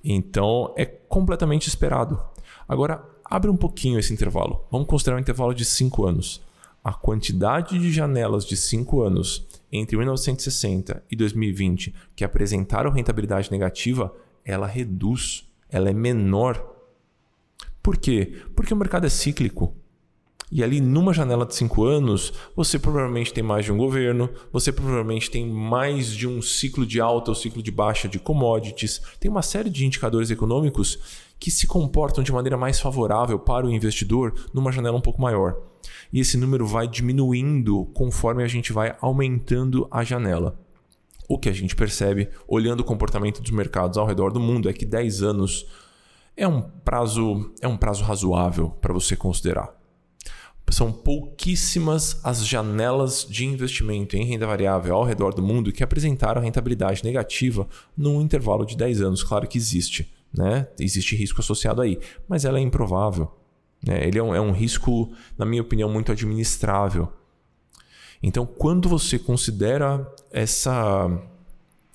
Então 0.03 0.73
é 0.75 0.85
completamente 0.85 1.67
esperado. 1.67 2.19
Agora, 2.67 3.14
abre 3.25 3.49
um 3.49 3.57
pouquinho 3.57 3.99
esse 3.99 4.13
intervalo. 4.13 4.63
Vamos 4.71 4.87
considerar 4.87 5.17
um 5.17 5.19
intervalo 5.19 5.53
de 5.53 5.65
5 5.65 6.05
anos. 6.05 6.41
A 6.83 6.93
quantidade 6.93 7.79
de 7.79 7.91
janelas 7.91 8.45
de 8.45 8.55
5 8.55 9.01
anos 9.01 9.47
entre 9.71 9.97
1960 9.97 11.03
e 11.09 11.15
2020 11.15 11.93
que 12.15 12.23
apresentaram 12.23 12.91
rentabilidade 12.91 13.51
negativa, 13.51 14.13
ela 14.45 14.67
reduz, 14.67 15.49
ela 15.67 15.89
é 15.89 15.93
menor. 15.93 16.63
Por 17.81 17.97
quê? 17.97 18.43
Porque 18.55 18.73
o 18.73 18.77
mercado 18.77 19.07
é 19.07 19.09
cíclico. 19.09 19.75
E 20.51 20.63
ali, 20.63 20.79
numa 20.79 21.11
janela 21.11 21.43
de 21.43 21.55
5 21.55 21.83
anos, 21.83 22.31
você 22.55 22.77
provavelmente 22.77 23.33
tem 23.33 23.43
mais 23.43 23.65
de 23.65 23.71
um 23.71 23.77
governo, 23.77 24.29
você 24.53 24.71
provavelmente 24.71 25.29
tem 25.31 25.45
mais 25.49 26.07
de 26.07 26.27
um 26.27 26.39
ciclo 26.39 26.85
de 26.85 27.01
alta 27.01 27.31
ou 27.31 27.35
ciclo 27.35 27.63
de 27.63 27.71
baixa 27.71 28.07
de 28.07 28.19
commodities, 28.19 29.01
tem 29.19 29.29
uma 29.29 29.41
série 29.41 29.71
de 29.71 29.85
indicadores 29.85 30.29
econômicos 30.29 31.24
que 31.39 31.51
se 31.51 31.67
comportam 31.67 32.23
de 32.23 32.31
maneira 32.31 32.57
mais 32.57 32.79
favorável 32.79 33.37
para 33.37 33.65
o 33.65 33.71
investidor 33.71 34.33
numa 34.53 34.71
janela 34.71 34.97
um 34.97 35.01
pouco 35.01 35.21
maior. 35.21 35.57
E 36.11 36.19
esse 36.19 36.37
número 36.37 36.65
vai 36.65 36.87
diminuindo 36.87 37.85
conforme 37.93 38.43
a 38.43 38.47
gente 38.47 38.73
vai 38.73 38.95
aumentando 39.01 39.87
a 39.91 40.03
janela. 40.03 40.59
O 41.27 41.37
que 41.37 41.49
a 41.49 41.53
gente 41.53 41.75
percebe 41.75 42.29
olhando 42.47 42.81
o 42.81 42.85
comportamento 42.85 43.41
dos 43.41 43.51
mercados 43.51 43.97
ao 43.97 44.05
redor 44.05 44.31
do 44.31 44.39
mundo 44.39 44.69
é 44.69 44.73
que 44.73 44.85
10 44.85 45.23
anos 45.23 45.65
é 46.37 46.47
um 46.47 46.61
prazo, 46.61 47.51
é 47.61 47.67
um 47.67 47.77
prazo 47.77 48.03
razoável 48.03 48.69
para 48.81 48.93
você 48.93 49.15
considerar. 49.15 49.73
São 50.71 50.91
pouquíssimas 50.91 52.19
as 52.23 52.45
janelas 52.45 53.25
de 53.29 53.45
investimento 53.45 54.17
em 54.17 54.25
renda 54.25 54.47
variável 54.47 54.95
ao 54.95 55.03
redor 55.03 55.33
do 55.33 55.41
mundo 55.41 55.71
que 55.71 55.83
apresentaram 55.83 56.41
rentabilidade 56.41 57.03
negativa 57.03 57.67
num 57.95 58.19
intervalo 58.19 58.65
de 58.65 58.75
10 58.75 59.01
anos. 59.01 59.23
Claro 59.23 59.47
que 59.47 59.57
existe, 59.57 60.11
né? 60.35 60.67
Existe 60.79 61.15
risco 61.15 61.41
associado 61.41 61.81
aí, 61.81 61.99
mas 62.27 62.45
ela 62.45 62.59
é 62.59 62.61
improvável. 62.61 63.31
Né? 63.85 64.05
Ele 64.05 64.19
é 64.19 64.23
um, 64.23 64.35
é 64.35 64.41
um 64.41 64.51
risco, 64.51 65.11
na 65.37 65.45
minha 65.45 65.61
opinião, 65.61 65.89
muito 65.89 66.11
administrável. 66.11 67.11
Então, 68.21 68.45
quando 68.45 68.89
você 68.89 69.19
considera 69.19 70.05
essa, 70.31 71.07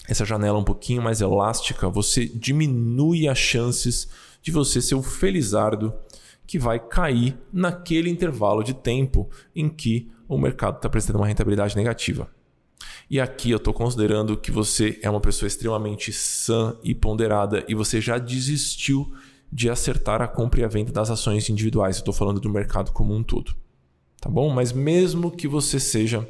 essa 0.09 0.25
janela 0.25 0.59
um 0.59 0.65
pouquinho 0.65 1.03
mais 1.03 1.21
elástica, 1.21 1.89
você 1.89 2.27
diminui 2.27 3.29
as 3.29 3.39
chances 3.39 4.09
de 4.43 4.51
você 4.51 4.81
ser 4.81 4.95
o 4.95 5.03
felizardo 5.03 5.93
que 6.47 6.59
vai 6.59 6.79
cair 6.79 7.39
naquele 7.53 8.11
intervalo 8.11 8.63
de 8.63 8.75
tempo 8.75 9.29
em 9.55 9.69
que 9.69 10.11
o 10.29 10.39
mercado 10.39 10.77
está 10.77 10.89
apresentando 10.89 11.17
uma 11.17 11.27
rentabilidade 11.27 11.77
negativa. 11.77 12.29
E 13.09 13.21
aqui 13.21 13.51
eu 13.51 13.57
estou 13.57 13.75
considerando 13.75 14.37
que 14.37 14.51
você 14.51 14.99
é 15.03 15.11
uma 15.11 15.21
pessoa 15.21 15.47
extremamente 15.47 16.13
sã 16.13 16.77
e 16.83 16.95
ponderada 16.95 17.65
e 17.69 17.75
você 17.75 18.01
já 18.01 18.19
desistiu 18.19 19.13
de 19.53 19.69
acertar 19.69 20.23
a 20.23 20.29
compra 20.29 20.61
e 20.61 20.65
a 20.65 20.69
venda 20.69 20.93
das 20.93 21.11
ações 21.11 21.49
individuais. 21.49 21.97
Estou 21.97 22.15
falando 22.15 22.41
do 22.41 22.49
mercado 22.49 22.93
como 22.93 23.15
um 23.15 23.23
todo. 23.23 23.55
Tá 24.21 24.29
bom? 24.29 24.51
Mas 24.51 24.73
mesmo 24.73 25.31
que 25.31 25.49
você 25.49 25.81
seja 25.81 26.29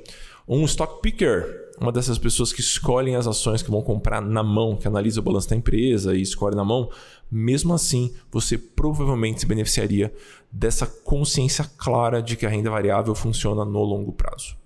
um 0.49 0.65
stock 0.65 1.03
picker, 1.03 1.71
uma 1.81 1.93
dessas 1.93 2.19
pessoas 2.19 2.53
que 2.53 2.61
escolhem 2.61 3.17
as 3.17 3.27
ações 3.27 3.63
que 3.63 3.71
vão 3.71 3.83
comprar 3.83 4.21
na 4.21 4.43
mão, 4.43 4.77
que 4.77 4.87
analisa 4.87 5.21
o 5.21 5.23
balanço 5.23 5.49
da 5.49 5.57
empresa 5.57 6.15
e 6.15 6.23
escolhe 6.23 6.57
na 6.57 6.65
mão, 6.65 6.91
mesmo 7.31 7.73
assim, 7.73 8.13
você 8.31 8.59
provavelmente 8.59 9.41
se 9.41 9.47
beneficiaria 9.47 10.13
dessa 10.51 10.87
consciência 10.87 11.65
clara 11.79 12.21
de 12.23 12.37
que 12.37 12.45
a 12.45 12.49
renda 12.49 12.71
variável 12.71 13.15
funciona 13.15 13.65
no 13.65 13.83
longo 13.83 14.13
prazo. 14.13 14.57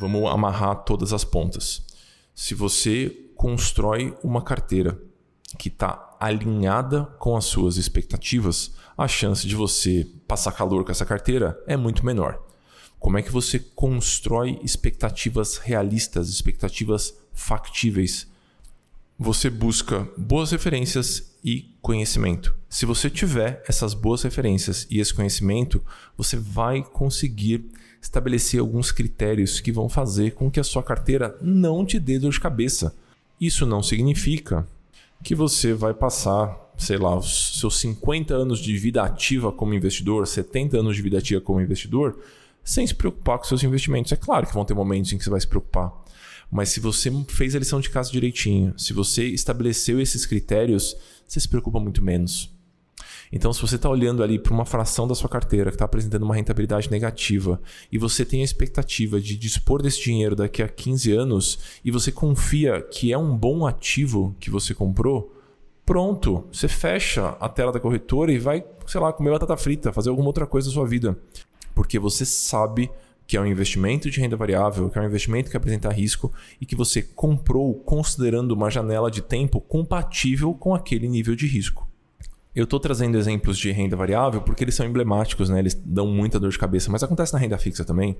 Vamos 0.00 0.30
amarrar 0.30 0.76
todas 0.76 1.12
as 1.12 1.24
pontas. 1.24 1.82
Se 2.34 2.54
você 2.54 3.14
constrói 3.36 4.16
uma 4.24 4.40
carteira 4.40 4.98
que 5.58 5.68
está 5.68 6.16
alinhada 6.18 7.04
com 7.18 7.36
as 7.36 7.44
suas 7.44 7.76
expectativas, 7.76 8.72
a 8.96 9.06
chance 9.06 9.46
de 9.46 9.54
você 9.54 10.08
passar 10.26 10.52
calor 10.52 10.86
com 10.86 10.90
essa 10.90 11.04
carteira 11.04 11.62
é 11.66 11.76
muito 11.76 12.06
menor. 12.06 12.42
Como 12.98 13.18
é 13.18 13.22
que 13.22 13.30
você 13.30 13.58
constrói 13.58 14.58
expectativas 14.62 15.58
realistas, 15.58 16.30
expectativas 16.30 17.12
factíveis? 17.34 18.26
Você 19.18 19.50
busca 19.50 20.08
boas 20.16 20.50
referências 20.50 21.36
e 21.44 21.76
conhecimento. 21.82 22.54
Se 22.70 22.86
você 22.86 23.10
tiver 23.10 23.62
essas 23.68 23.92
boas 23.92 24.22
referências 24.22 24.86
e 24.88 24.98
esse 24.98 25.12
conhecimento, 25.12 25.84
você 26.16 26.38
vai 26.38 26.82
conseguir 26.82 27.70
estabelecer 28.00 28.60
alguns 28.60 28.90
critérios 28.90 29.60
que 29.60 29.70
vão 29.70 29.88
fazer 29.88 30.32
com 30.32 30.50
que 30.50 30.60
a 30.60 30.64
sua 30.64 30.82
carteira 30.82 31.36
não 31.40 31.84
te 31.84 31.98
dê 31.98 32.18
dor 32.18 32.32
de 32.32 32.40
cabeça. 32.40 32.94
Isso 33.40 33.66
não 33.66 33.82
significa 33.82 34.66
que 35.22 35.34
você 35.34 35.74
vai 35.74 35.92
passar, 35.92 36.56
sei 36.78 36.96
lá, 36.96 37.16
os 37.16 37.58
seus 37.58 37.78
50 37.80 38.34
anos 38.34 38.58
de 38.58 38.76
vida 38.76 39.02
ativa 39.02 39.52
como 39.52 39.74
investidor, 39.74 40.26
70 40.26 40.78
anos 40.78 40.96
de 40.96 41.02
vida 41.02 41.18
ativa 41.18 41.40
como 41.40 41.60
investidor, 41.60 42.18
sem 42.64 42.86
se 42.86 42.94
preocupar 42.94 43.38
com 43.38 43.44
seus 43.44 43.62
investimentos. 43.62 44.12
É 44.12 44.16
claro 44.16 44.46
que 44.46 44.54
vão 44.54 44.64
ter 44.64 44.74
momentos 44.74 45.12
em 45.12 45.18
que 45.18 45.24
você 45.24 45.30
vai 45.30 45.40
se 45.40 45.46
preocupar. 45.46 45.92
Mas 46.50 46.70
se 46.70 46.80
você 46.80 47.10
fez 47.28 47.54
a 47.54 47.58
lição 47.58 47.80
de 47.80 47.90
casa 47.90 48.10
direitinho, 48.10 48.74
se 48.76 48.92
você 48.92 49.24
estabeleceu 49.26 50.00
esses 50.00 50.26
critérios, 50.26 50.96
você 51.26 51.38
se 51.38 51.48
preocupa 51.48 51.78
muito 51.78 52.02
menos. 52.02 52.50
Então, 53.32 53.52
se 53.52 53.60
você 53.60 53.76
está 53.76 53.88
olhando 53.88 54.22
ali 54.22 54.38
para 54.38 54.52
uma 54.52 54.64
fração 54.64 55.06
da 55.06 55.14
sua 55.14 55.28
carteira 55.28 55.70
que 55.70 55.76
está 55.76 55.84
apresentando 55.84 56.24
uma 56.24 56.34
rentabilidade 56.34 56.90
negativa 56.90 57.60
e 57.90 57.96
você 57.96 58.24
tem 58.24 58.40
a 58.40 58.44
expectativa 58.44 59.20
de 59.20 59.36
dispor 59.36 59.82
desse 59.82 60.02
dinheiro 60.02 60.34
daqui 60.34 60.62
a 60.62 60.68
15 60.68 61.12
anos 61.12 61.58
e 61.84 61.90
você 61.90 62.10
confia 62.10 62.80
que 62.80 63.12
é 63.12 63.18
um 63.18 63.36
bom 63.36 63.66
ativo 63.66 64.34
que 64.40 64.50
você 64.50 64.74
comprou, 64.74 65.32
pronto, 65.86 66.44
você 66.52 66.66
fecha 66.66 67.36
a 67.40 67.48
tela 67.48 67.70
da 67.70 67.78
corretora 67.78 68.32
e 68.32 68.38
vai, 68.38 68.64
sei 68.86 69.00
lá, 69.00 69.12
comer 69.12 69.30
batata 69.30 69.56
frita, 69.56 69.92
fazer 69.92 70.10
alguma 70.10 70.28
outra 70.28 70.46
coisa 70.46 70.68
na 70.68 70.74
sua 70.74 70.86
vida 70.86 71.16
porque 71.74 71.98
você 71.98 72.24
sabe 72.24 72.90
que 73.26 73.36
é 73.36 73.40
um 73.40 73.46
investimento 73.46 74.10
de 74.10 74.20
renda 74.20 74.36
variável, 74.36 74.90
que 74.90 74.98
é 74.98 75.02
um 75.02 75.06
investimento 75.06 75.50
que 75.50 75.56
apresenta 75.56 75.88
risco 75.88 76.32
e 76.60 76.66
que 76.66 76.76
você 76.76 77.00
comprou 77.00 77.74
considerando 77.74 78.52
uma 78.52 78.68
janela 78.68 79.10
de 79.10 79.22
tempo 79.22 79.60
compatível 79.60 80.52
com 80.52 80.74
aquele 80.74 81.08
nível 81.08 81.34
de 81.34 81.46
risco. 81.46 81.89
Eu 82.54 82.64
estou 82.64 82.80
trazendo 82.80 83.16
exemplos 83.16 83.56
de 83.58 83.70
renda 83.70 83.96
variável 83.96 84.40
porque 84.40 84.64
eles 84.64 84.74
são 84.74 84.86
emblemáticos, 84.86 85.48
né? 85.48 85.58
eles 85.58 85.74
dão 85.74 86.06
muita 86.06 86.40
dor 86.40 86.50
de 86.50 86.58
cabeça, 86.58 86.90
mas 86.90 87.02
acontece 87.02 87.32
na 87.32 87.38
renda 87.38 87.56
fixa 87.56 87.84
também. 87.84 88.16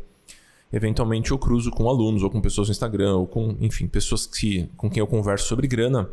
Eventualmente 0.73 1.33
eu 1.33 1.39
cruzo 1.39 1.71
com 1.71 1.89
alunos 1.89 2.23
ou 2.23 2.31
com 2.31 2.41
pessoas 2.41 2.69
no 2.69 2.73
Instagram 2.73 3.17
ou 3.17 3.27
com, 3.27 3.57
enfim, 3.61 3.89
pessoas 3.89 4.27
que, 4.27 4.69
com 4.77 4.89
quem 4.89 5.01
eu 5.01 5.07
converso 5.07 5.49
sobre 5.49 5.67
grana 5.67 6.09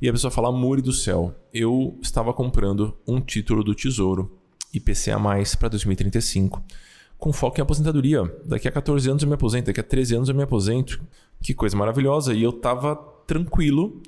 e 0.00 0.08
a 0.08 0.12
pessoa 0.12 0.30
fala: 0.30 0.52
Muri 0.52 0.82
do 0.82 0.92
céu, 0.92 1.34
eu 1.52 1.98
estava 2.02 2.34
comprando 2.34 2.94
um 3.06 3.20
título 3.20 3.64
do 3.64 3.74
Tesouro 3.74 4.38
IPCA+, 4.72 5.18
para 5.58 5.68
2035, 5.68 6.62
com 7.16 7.32
foco 7.32 7.58
em 7.58 7.62
aposentadoria. 7.62 8.22
Daqui 8.44 8.68
a 8.68 8.72
14 8.72 9.08
anos 9.08 9.22
eu 9.22 9.28
me 9.28 9.34
aposento, 9.34 9.66
daqui 9.66 9.80
a 9.80 9.84
13 9.84 10.16
anos 10.16 10.28
eu 10.28 10.34
me 10.34 10.42
aposento. 10.42 11.02
Que 11.40 11.54
coisa 11.54 11.76
maravilhosa. 11.76 12.34
E 12.34 12.42
eu 12.42 12.50
estava 12.50 12.96
tranquilo 13.26 14.02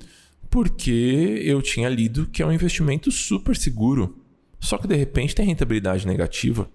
porque 0.49 1.41
eu 1.43 1.61
tinha 1.61 1.89
lido 1.89 2.27
que 2.27 2.41
é 2.41 2.45
um 2.45 2.51
investimento 2.51 3.11
super 3.11 3.55
seguro. 3.55 4.17
Só 4.59 4.77
que 4.77 4.87
de 4.87 4.95
repente 4.95 5.35
tem 5.35 5.45
rentabilidade 5.45 6.07
negativa. 6.07 6.69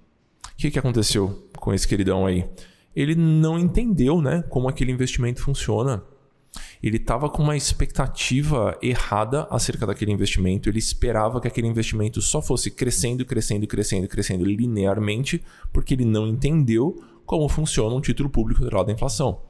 O 0.44 0.56
que, 0.56 0.70
que 0.70 0.78
aconteceu 0.78 1.48
com 1.56 1.74
esse 1.74 1.86
queridão 1.86 2.26
aí? 2.26 2.48
Ele 2.94 3.14
não 3.14 3.58
entendeu 3.58 4.20
né, 4.20 4.42
como 4.48 4.68
aquele 4.68 4.92
investimento 4.92 5.42
funciona 5.42 6.02
ele 6.82 6.96
estava 6.96 7.28
com 7.30 7.42
uma 7.42 7.56
expectativa 7.56 8.76
errada 8.82 9.46
acerca 9.50 9.86
daquele 9.86 10.12
investimento. 10.12 10.68
Ele 10.68 10.78
esperava 10.78 11.40
que 11.40 11.48
aquele 11.48 11.68
investimento 11.68 12.20
só 12.20 12.42
fosse 12.42 12.70
crescendo, 12.70 13.24
crescendo, 13.24 13.66
crescendo, 13.66 14.08
crescendo 14.08 14.44
linearmente, 14.44 15.42
porque 15.72 15.94
ele 15.94 16.04
não 16.04 16.26
entendeu 16.26 17.00
como 17.24 17.48
funciona 17.48 17.94
um 17.94 18.00
título 18.00 18.28
público 18.28 18.60
derivado 18.60 18.86
da 18.86 18.92
inflação. 18.92 19.40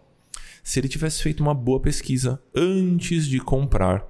Se 0.62 0.78
ele 0.78 0.88
tivesse 0.88 1.22
feito 1.22 1.40
uma 1.42 1.54
boa 1.54 1.80
pesquisa 1.80 2.40
antes 2.54 3.26
de 3.26 3.40
comprar, 3.40 4.06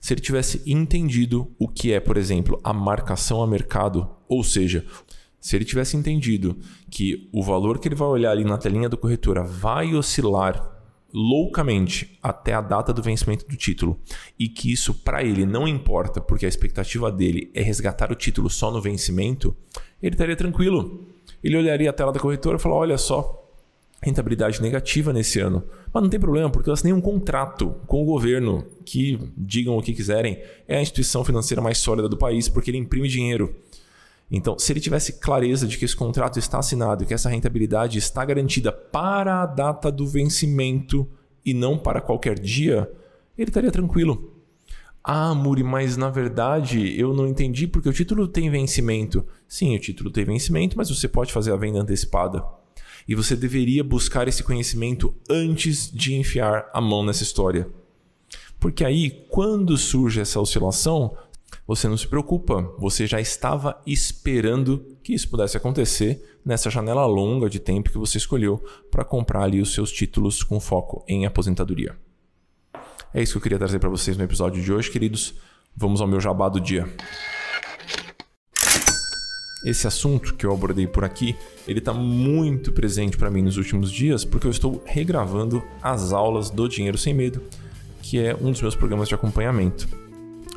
se 0.00 0.14
ele 0.14 0.20
tivesse 0.20 0.62
entendido 0.66 1.50
o 1.58 1.68
que 1.68 1.92
é, 1.92 2.00
por 2.00 2.16
exemplo, 2.16 2.60
a 2.62 2.72
marcação 2.72 3.42
a 3.42 3.46
mercado, 3.46 4.08
ou 4.28 4.42
seja, 4.42 4.84
se 5.40 5.56
ele 5.56 5.64
tivesse 5.64 5.96
entendido 5.96 6.58
que 6.90 7.28
o 7.32 7.42
valor 7.42 7.78
que 7.78 7.88
ele 7.88 7.94
vai 7.94 8.08
olhar 8.08 8.30
ali 8.30 8.44
na 8.44 8.58
telinha 8.58 8.88
do 8.88 8.98
corretora 8.98 9.42
vai 9.42 9.94
oscilar 9.94 10.78
loucamente 11.12 12.18
até 12.22 12.54
a 12.54 12.60
data 12.60 12.92
do 12.92 13.02
vencimento 13.02 13.46
do 13.48 13.56
título 13.56 13.98
e 14.38 14.48
que 14.48 14.70
isso 14.70 14.94
para 14.94 15.24
ele 15.24 15.44
não 15.44 15.66
importa 15.66 16.20
porque 16.20 16.46
a 16.46 16.48
expectativa 16.48 17.10
dele 17.10 17.50
é 17.54 17.62
resgatar 17.62 18.12
o 18.12 18.14
título 18.14 18.48
só 18.48 18.70
no 18.70 18.80
vencimento, 18.80 19.56
ele 20.02 20.14
estaria 20.14 20.36
tranquilo. 20.36 21.06
Ele 21.42 21.56
olharia 21.56 21.90
a 21.90 21.92
tela 21.92 22.12
da 22.12 22.20
corretora 22.20 22.58
e 22.58 22.60
falaria: 22.60 22.82
olha 22.82 22.98
só, 22.98 23.39
rentabilidade 24.00 24.62
negativa 24.62 25.12
nesse 25.12 25.40
ano. 25.40 25.62
Mas 25.92 26.02
não 26.02 26.08
tem 26.08 26.18
problema, 26.18 26.50
porque 26.50 26.70
elas 26.70 26.82
têm 26.82 26.92
um 26.92 27.00
contrato 27.00 27.74
com 27.86 28.02
o 28.02 28.06
governo 28.06 28.64
que, 28.84 29.18
digam 29.36 29.76
o 29.76 29.82
que 29.82 29.92
quiserem, 29.92 30.40
é 30.66 30.78
a 30.78 30.82
instituição 30.82 31.24
financeira 31.24 31.60
mais 31.60 31.78
sólida 31.78 32.08
do 32.08 32.16
país 32.16 32.48
porque 32.48 32.70
ele 32.70 32.78
imprime 32.78 33.08
dinheiro. 33.08 33.54
Então, 34.30 34.58
se 34.58 34.72
ele 34.72 34.80
tivesse 34.80 35.14
clareza 35.14 35.66
de 35.66 35.76
que 35.76 35.84
esse 35.84 35.96
contrato 35.96 36.38
está 36.38 36.58
assinado 36.58 37.02
e 37.02 37.06
que 37.06 37.12
essa 37.12 37.28
rentabilidade 37.28 37.98
está 37.98 38.24
garantida 38.24 38.70
para 38.70 39.42
a 39.42 39.46
data 39.46 39.90
do 39.90 40.06
vencimento 40.06 41.06
e 41.44 41.52
não 41.52 41.76
para 41.76 42.00
qualquer 42.00 42.38
dia, 42.38 42.90
ele 43.36 43.50
estaria 43.50 43.72
tranquilo. 43.72 44.36
Ah, 45.02 45.34
Muri, 45.34 45.64
mas 45.64 45.96
na 45.96 46.10
verdade 46.10 46.98
eu 46.98 47.14
não 47.14 47.26
entendi 47.26 47.66
porque 47.66 47.88
o 47.88 47.92
título 47.92 48.28
tem 48.28 48.50
vencimento. 48.50 49.26
Sim, 49.48 49.74
o 49.74 49.80
título 49.80 50.10
tem 50.10 50.24
vencimento, 50.24 50.76
mas 50.76 50.90
você 50.90 51.08
pode 51.08 51.32
fazer 51.32 51.52
a 51.52 51.56
venda 51.56 51.80
antecipada. 51.80 52.44
E 53.06 53.14
você 53.14 53.34
deveria 53.36 53.82
buscar 53.82 54.28
esse 54.28 54.42
conhecimento 54.42 55.14
antes 55.28 55.90
de 55.90 56.14
enfiar 56.14 56.68
a 56.72 56.80
mão 56.80 57.04
nessa 57.04 57.22
história. 57.22 57.68
Porque 58.58 58.84
aí, 58.84 59.26
quando 59.28 59.76
surge 59.76 60.20
essa 60.20 60.40
oscilação, 60.40 61.16
você 61.66 61.88
não 61.88 61.96
se 61.96 62.06
preocupa, 62.06 62.62
você 62.78 63.06
já 63.06 63.20
estava 63.20 63.80
esperando 63.86 64.96
que 65.02 65.14
isso 65.14 65.28
pudesse 65.28 65.56
acontecer 65.56 66.38
nessa 66.44 66.70
janela 66.70 67.06
longa 67.06 67.48
de 67.48 67.58
tempo 67.58 67.90
que 67.90 67.98
você 67.98 68.18
escolheu 68.18 68.62
para 68.90 69.04
comprar 69.04 69.44
ali 69.44 69.60
os 69.60 69.72
seus 69.72 69.90
títulos 69.90 70.42
com 70.42 70.60
foco 70.60 71.04
em 71.08 71.26
aposentadoria. 71.26 71.96
É 73.12 73.22
isso 73.22 73.32
que 73.32 73.38
eu 73.38 73.42
queria 73.42 73.58
trazer 73.58 73.78
para 73.78 73.88
vocês 73.88 74.16
no 74.16 74.24
episódio 74.24 74.62
de 74.62 74.72
hoje, 74.72 74.90
queridos. 74.90 75.34
Vamos 75.76 76.00
ao 76.00 76.08
meu 76.08 76.20
jabá 76.20 76.48
do 76.48 76.60
dia. 76.60 76.88
Esse 79.62 79.86
assunto 79.86 80.34
que 80.34 80.46
eu 80.46 80.52
abordei 80.52 80.86
por 80.86 81.04
aqui, 81.04 81.36
ele 81.68 81.80
está 81.80 81.92
muito 81.92 82.72
presente 82.72 83.16
para 83.18 83.30
mim 83.30 83.42
nos 83.42 83.58
últimos 83.58 83.92
dias, 83.92 84.24
porque 84.24 84.46
eu 84.46 84.50
estou 84.50 84.82
regravando 84.86 85.62
as 85.82 86.12
aulas 86.12 86.48
do 86.48 86.66
Dinheiro 86.66 86.96
Sem 86.96 87.12
Medo, 87.12 87.42
que 88.00 88.18
é 88.18 88.34
um 88.34 88.50
dos 88.50 88.62
meus 88.62 88.74
programas 88.74 89.08
de 89.08 89.14
acompanhamento. 89.14 89.86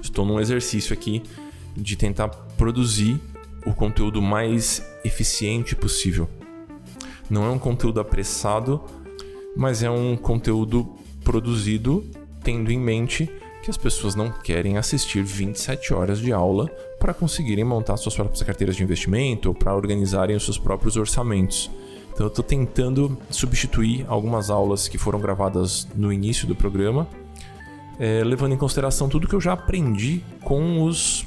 Estou 0.01 0.25
num 0.25 0.39
exercício 0.39 0.93
aqui 0.93 1.21
de 1.75 1.97
tentar 1.97 2.29
produzir 2.29 3.19
o 3.65 3.73
conteúdo 3.73 4.21
mais 4.21 4.85
eficiente 5.03 5.75
possível. 5.75 6.29
Não 7.29 7.45
é 7.45 7.49
um 7.49 7.59
conteúdo 7.59 7.99
apressado, 7.99 8.81
mas 9.55 9.83
é 9.83 9.89
um 9.89 10.15
conteúdo 10.15 10.95
produzido 11.25 12.05
tendo 12.41 12.71
em 12.71 12.79
mente 12.79 13.29
que 13.63 13.71
as 13.71 13.77
pessoas 13.77 14.13
não 14.13 14.29
querem 14.29 14.77
assistir 14.77 15.23
27 15.23 15.93
horas 15.93 16.19
de 16.19 16.31
aula 16.31 16.67
para 16.99 17.13
conseguirem 17.13 17.63
montar 17.63 17.97
suas 17.97 18.13
próprias 18.15 18.43
carteiras 18.43 18.75
de 18.75 18.83
investimento 18.83 19.47
ou 19.49 19.55
para 19.55 19.73
organizarem 19.73 20.35
os 20.35 20.43
seus 20.43 20.59
próprios 20.59 20.97
orçamentos. 20.97 21.71
Então 22.13 22.25
eu 22.25 22.29
estou 22.29 22.43
tentando 22.43 23.17
substituir 23.29 24.05
algumas 24.07 24.49
aulas 24.49 24.87
que 24.87 24.97
foram 24.97 25.19
gravadas 25.19 25.87
no 25.95 26.13
início 26.13 26.45
do 26.45 26.55
programa 26.55 27.07
é, 27.99 28.23
levando 28.23 28.53
em 28.53 28.57
consideração 28.57 29.07
tudo 29.07 29.27
que 29.27 29.35
eu 29.35 29.41
já 29.41 29.53
aprendi 29.53 30.21
com 30.43 30.83
os 30.83 31.25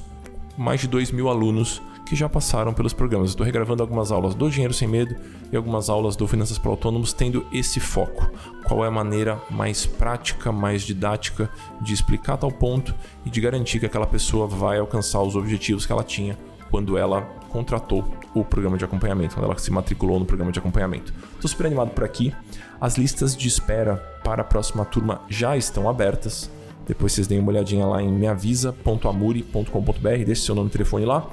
mais 0.57 0.81
de 0.81 0.89
2 0.89 1.11
mil 1.11 1.29
alunos 1.29 1.83
que 2.07 2.15
já 2.15 2.29
passaram 2.29 2.73
pelos 2.73 2.93
programas. 2.93 3.31
Estou 3.31 3.45
regravando 3.45 3.83
algumas 3.83 4.13
aulas 4.13 4.35
do 4.35 4.49
Dinheiro 4.49 4.73
Sem 4.73 4.87
Medo 4.87 5.17
e 5.53 5.57
algumas 5.57 5.91
aulas 5.91 6.15
do 6.15 6.29
Finanças 6.29 6.57
para 6.57 6.71
Autônomos, 6.71 7.13
tendo 7.13 7.45
esse 7.53 7.81
foco. 7.81 8.31
Qual 8.65 8.85
é 8.85 8.89
a 8.89 8.91
maneira 8.91 9.43
mais 9.51 9.85
prática, 9.85 10.53
mais 10.53 10.83
didática 10.83 11.51
de 11.81 11.93
explicar 11.93 12.37
tal 12.37 12.53
ponto 12.53 12.95
e 13.25 13.31
de 13.31 13.41
garantir 13.41 13.81
que 13.81 13.87
aquela 13.87 14.07
pessoa 14.07 14.47
vai 14.47 14.79
alcançar 14.79 15.21
os 15.21 15.35
objetivos 15.35 15.85
que 15.85 15.93
ela 15.93 16.05
tinha 16.05 16.39
quando 16.71 16.97
ela 16.97 17.23
contratou 17.51 18.05
o 18.35 18.45
programa 18.45 18.79
de 18.79 18.85
acompanhamento, 18.85 19.35
quando 19.35 19.47
ela 19.47 19.59
se 19.59 19.73
matriculou 19.73 20.21
no 20.21 20.27
programa 20.27 20.53
de 20.53 20.59
acompanhamento. 20.59 21.13
Estou 21.35 21.49
super 21.49 21.67
animado 21.67 21.91
por 21.91 22.05
aqui. 22.05 22.33
As 22.81 22.97
listas 22.97 23.37
de 23.37 23.49
espera 23.49 23.97
para 24.23 24.43
a 24.43 24.45
próxima 24.45 24.85
turma 24.85 25.23
já 25.29 25.57
estão 25.57 25.89
abertas. 25.89 26.51
Depois 26.87 27.13
vocês 27.13 27.27
deem 27.27 27.41
uma 27.41 27.51
olhadinha 27.51 27.85
lá 27.85 28.01
em 28.01 28.13
meavisa.amuri.com.br, 28.13 30.25
deixe 30.25 30.43
seu 30.43 30.55
nome 30.55 30.69
e 30.69 30.73
telefone 30.73 31.05
lá 31.05 31.29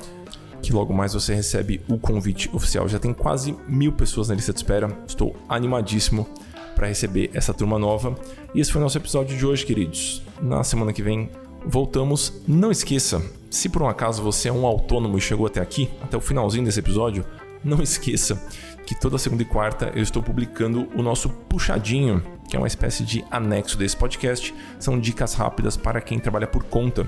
que 0.64 0.72
logo 0.74 0.94
mais 0.94 1.14
você 1.14 1.36
recebe 1.36 1.82
o 1.90 2.00
convite 2.00 2.50
oficial. 2.54 2.88
Já 2.88 2.98
tem 2.98 3.14
quase 3.14 3.54
mil 3.68 3.92
pessoas 3.92 4.30
na 4.30 4.36
lista 4.36 4.54
de 4.54 4.60
espera. 4.60 4.98
Estou 5.06 5.36
animadíssimo 5.50 6.26
para 6.74 6.88
receber 6.88 7.30
essa 7.34 7.54
turma 7.54 7.78
nova. 7.78 8.16
E 8.56 8.62
esse 8.62 8.72
foi 8.72 8.80
o 8.80 8.84
nosso 8.84 8.98
episódio 8.98 9.38
de 9.38 9.46
hoje, 9.46 9.66
queridos. 9.66 10.24
Na 10.42 10.64
semana 10.64 10.94
que 10.94 11.04
vem 11.04 11.30
voltamos. 11.66 12.42
Não 12.48 12.72
esqueça, 12.72 13.22
se 13.50 13.68
por 13.68 13.84
um 13.84 13.88
acaso 13.88 14.24
você 14.24 14.48
é 14.48 14.54
um 14.54 14.66
autônomo 14.66 15.18
e 15.18 15.22
chegou 15.22 15.46
até 15.46 15.60
aqui, 15.60 15.90
até 16.02 16.16
o 16.16 16.22
finalzinho 16.22 16.64
desse 16.64 16.80
episódio, 16.80 17.26
não 17.64 17.82
esqueça 17.82 18.42
que 18.86 18.96
toda 18.96 19.18
segunda 19.18 19.44
e 19.44 19.46
quarta 19.46 19.92
eu 19.96 20.04
estou 20.04 20.24
publicando 20.24 20.88
o 20.96 21.02
nosso 21.02 21.30
puxadinho, 21.30 22.24
que 22.50 22.56
é 22.56 22.60
uma 22.60 22.68
espécie 22.68 23.04
de 23.04 23.24
anexo 23.30 23.78
desse 23.78 23.96
podcast. 23.96 24.54
São 24.80 25.00
dicas 25.00 25.34
rápidas 25.34 25.78
para 25.78 26.02
quem 26.02 26.20
trabalha 26.20 26.48
por 26.48 26.64
conta. 26.64 27.08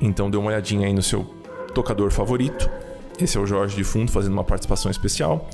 Então 0.00 0.30
dê 0.30 0.36
uma 0.36 0.48
olhadinha 0.48 0.86
aí 0.86 0.92
no 0.92 1.02
seu 1.02 1.41
tocador 1.72 2.10
favorito 2.10 2.70
esse 3.18 3.36
é 3.36 3.40
o 3.40 3.46
Jorge 3.46 3.76
de 3.76 3.84
Fundo 3.84 4.10
fazendo 4.10 4.32
uma 4.32 4.44
participação 4.44 4.90
especial. 4.90 5.48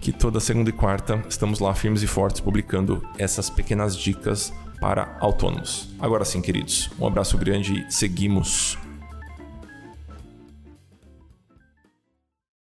Que 0.00 0.12
toda 0.12 0.38
segunda 0.38 0.68
e 0.68 0.72
quarta 0.72 1.22
estamos 1.28 1.58
lá 1.60 1.74
firmes 1.74 2.02
e 2.02 2.06
fortes 2.06 2.40
publicando 2.40 3.02
essas 3.18 3.48
pequenas 3.48 3.96
dicas 3.96 4.52
para 4.78 5.16
autônomos. 5.20 5.94
Agora 5.98 6.24
sim, 6.26 6.42
queridos, 6.42 6.90
um 7.00 7.06
abraço 7.06 7.38
grande 7.38 7.86
e 7.88 7.92
seguimos 7.92 8.76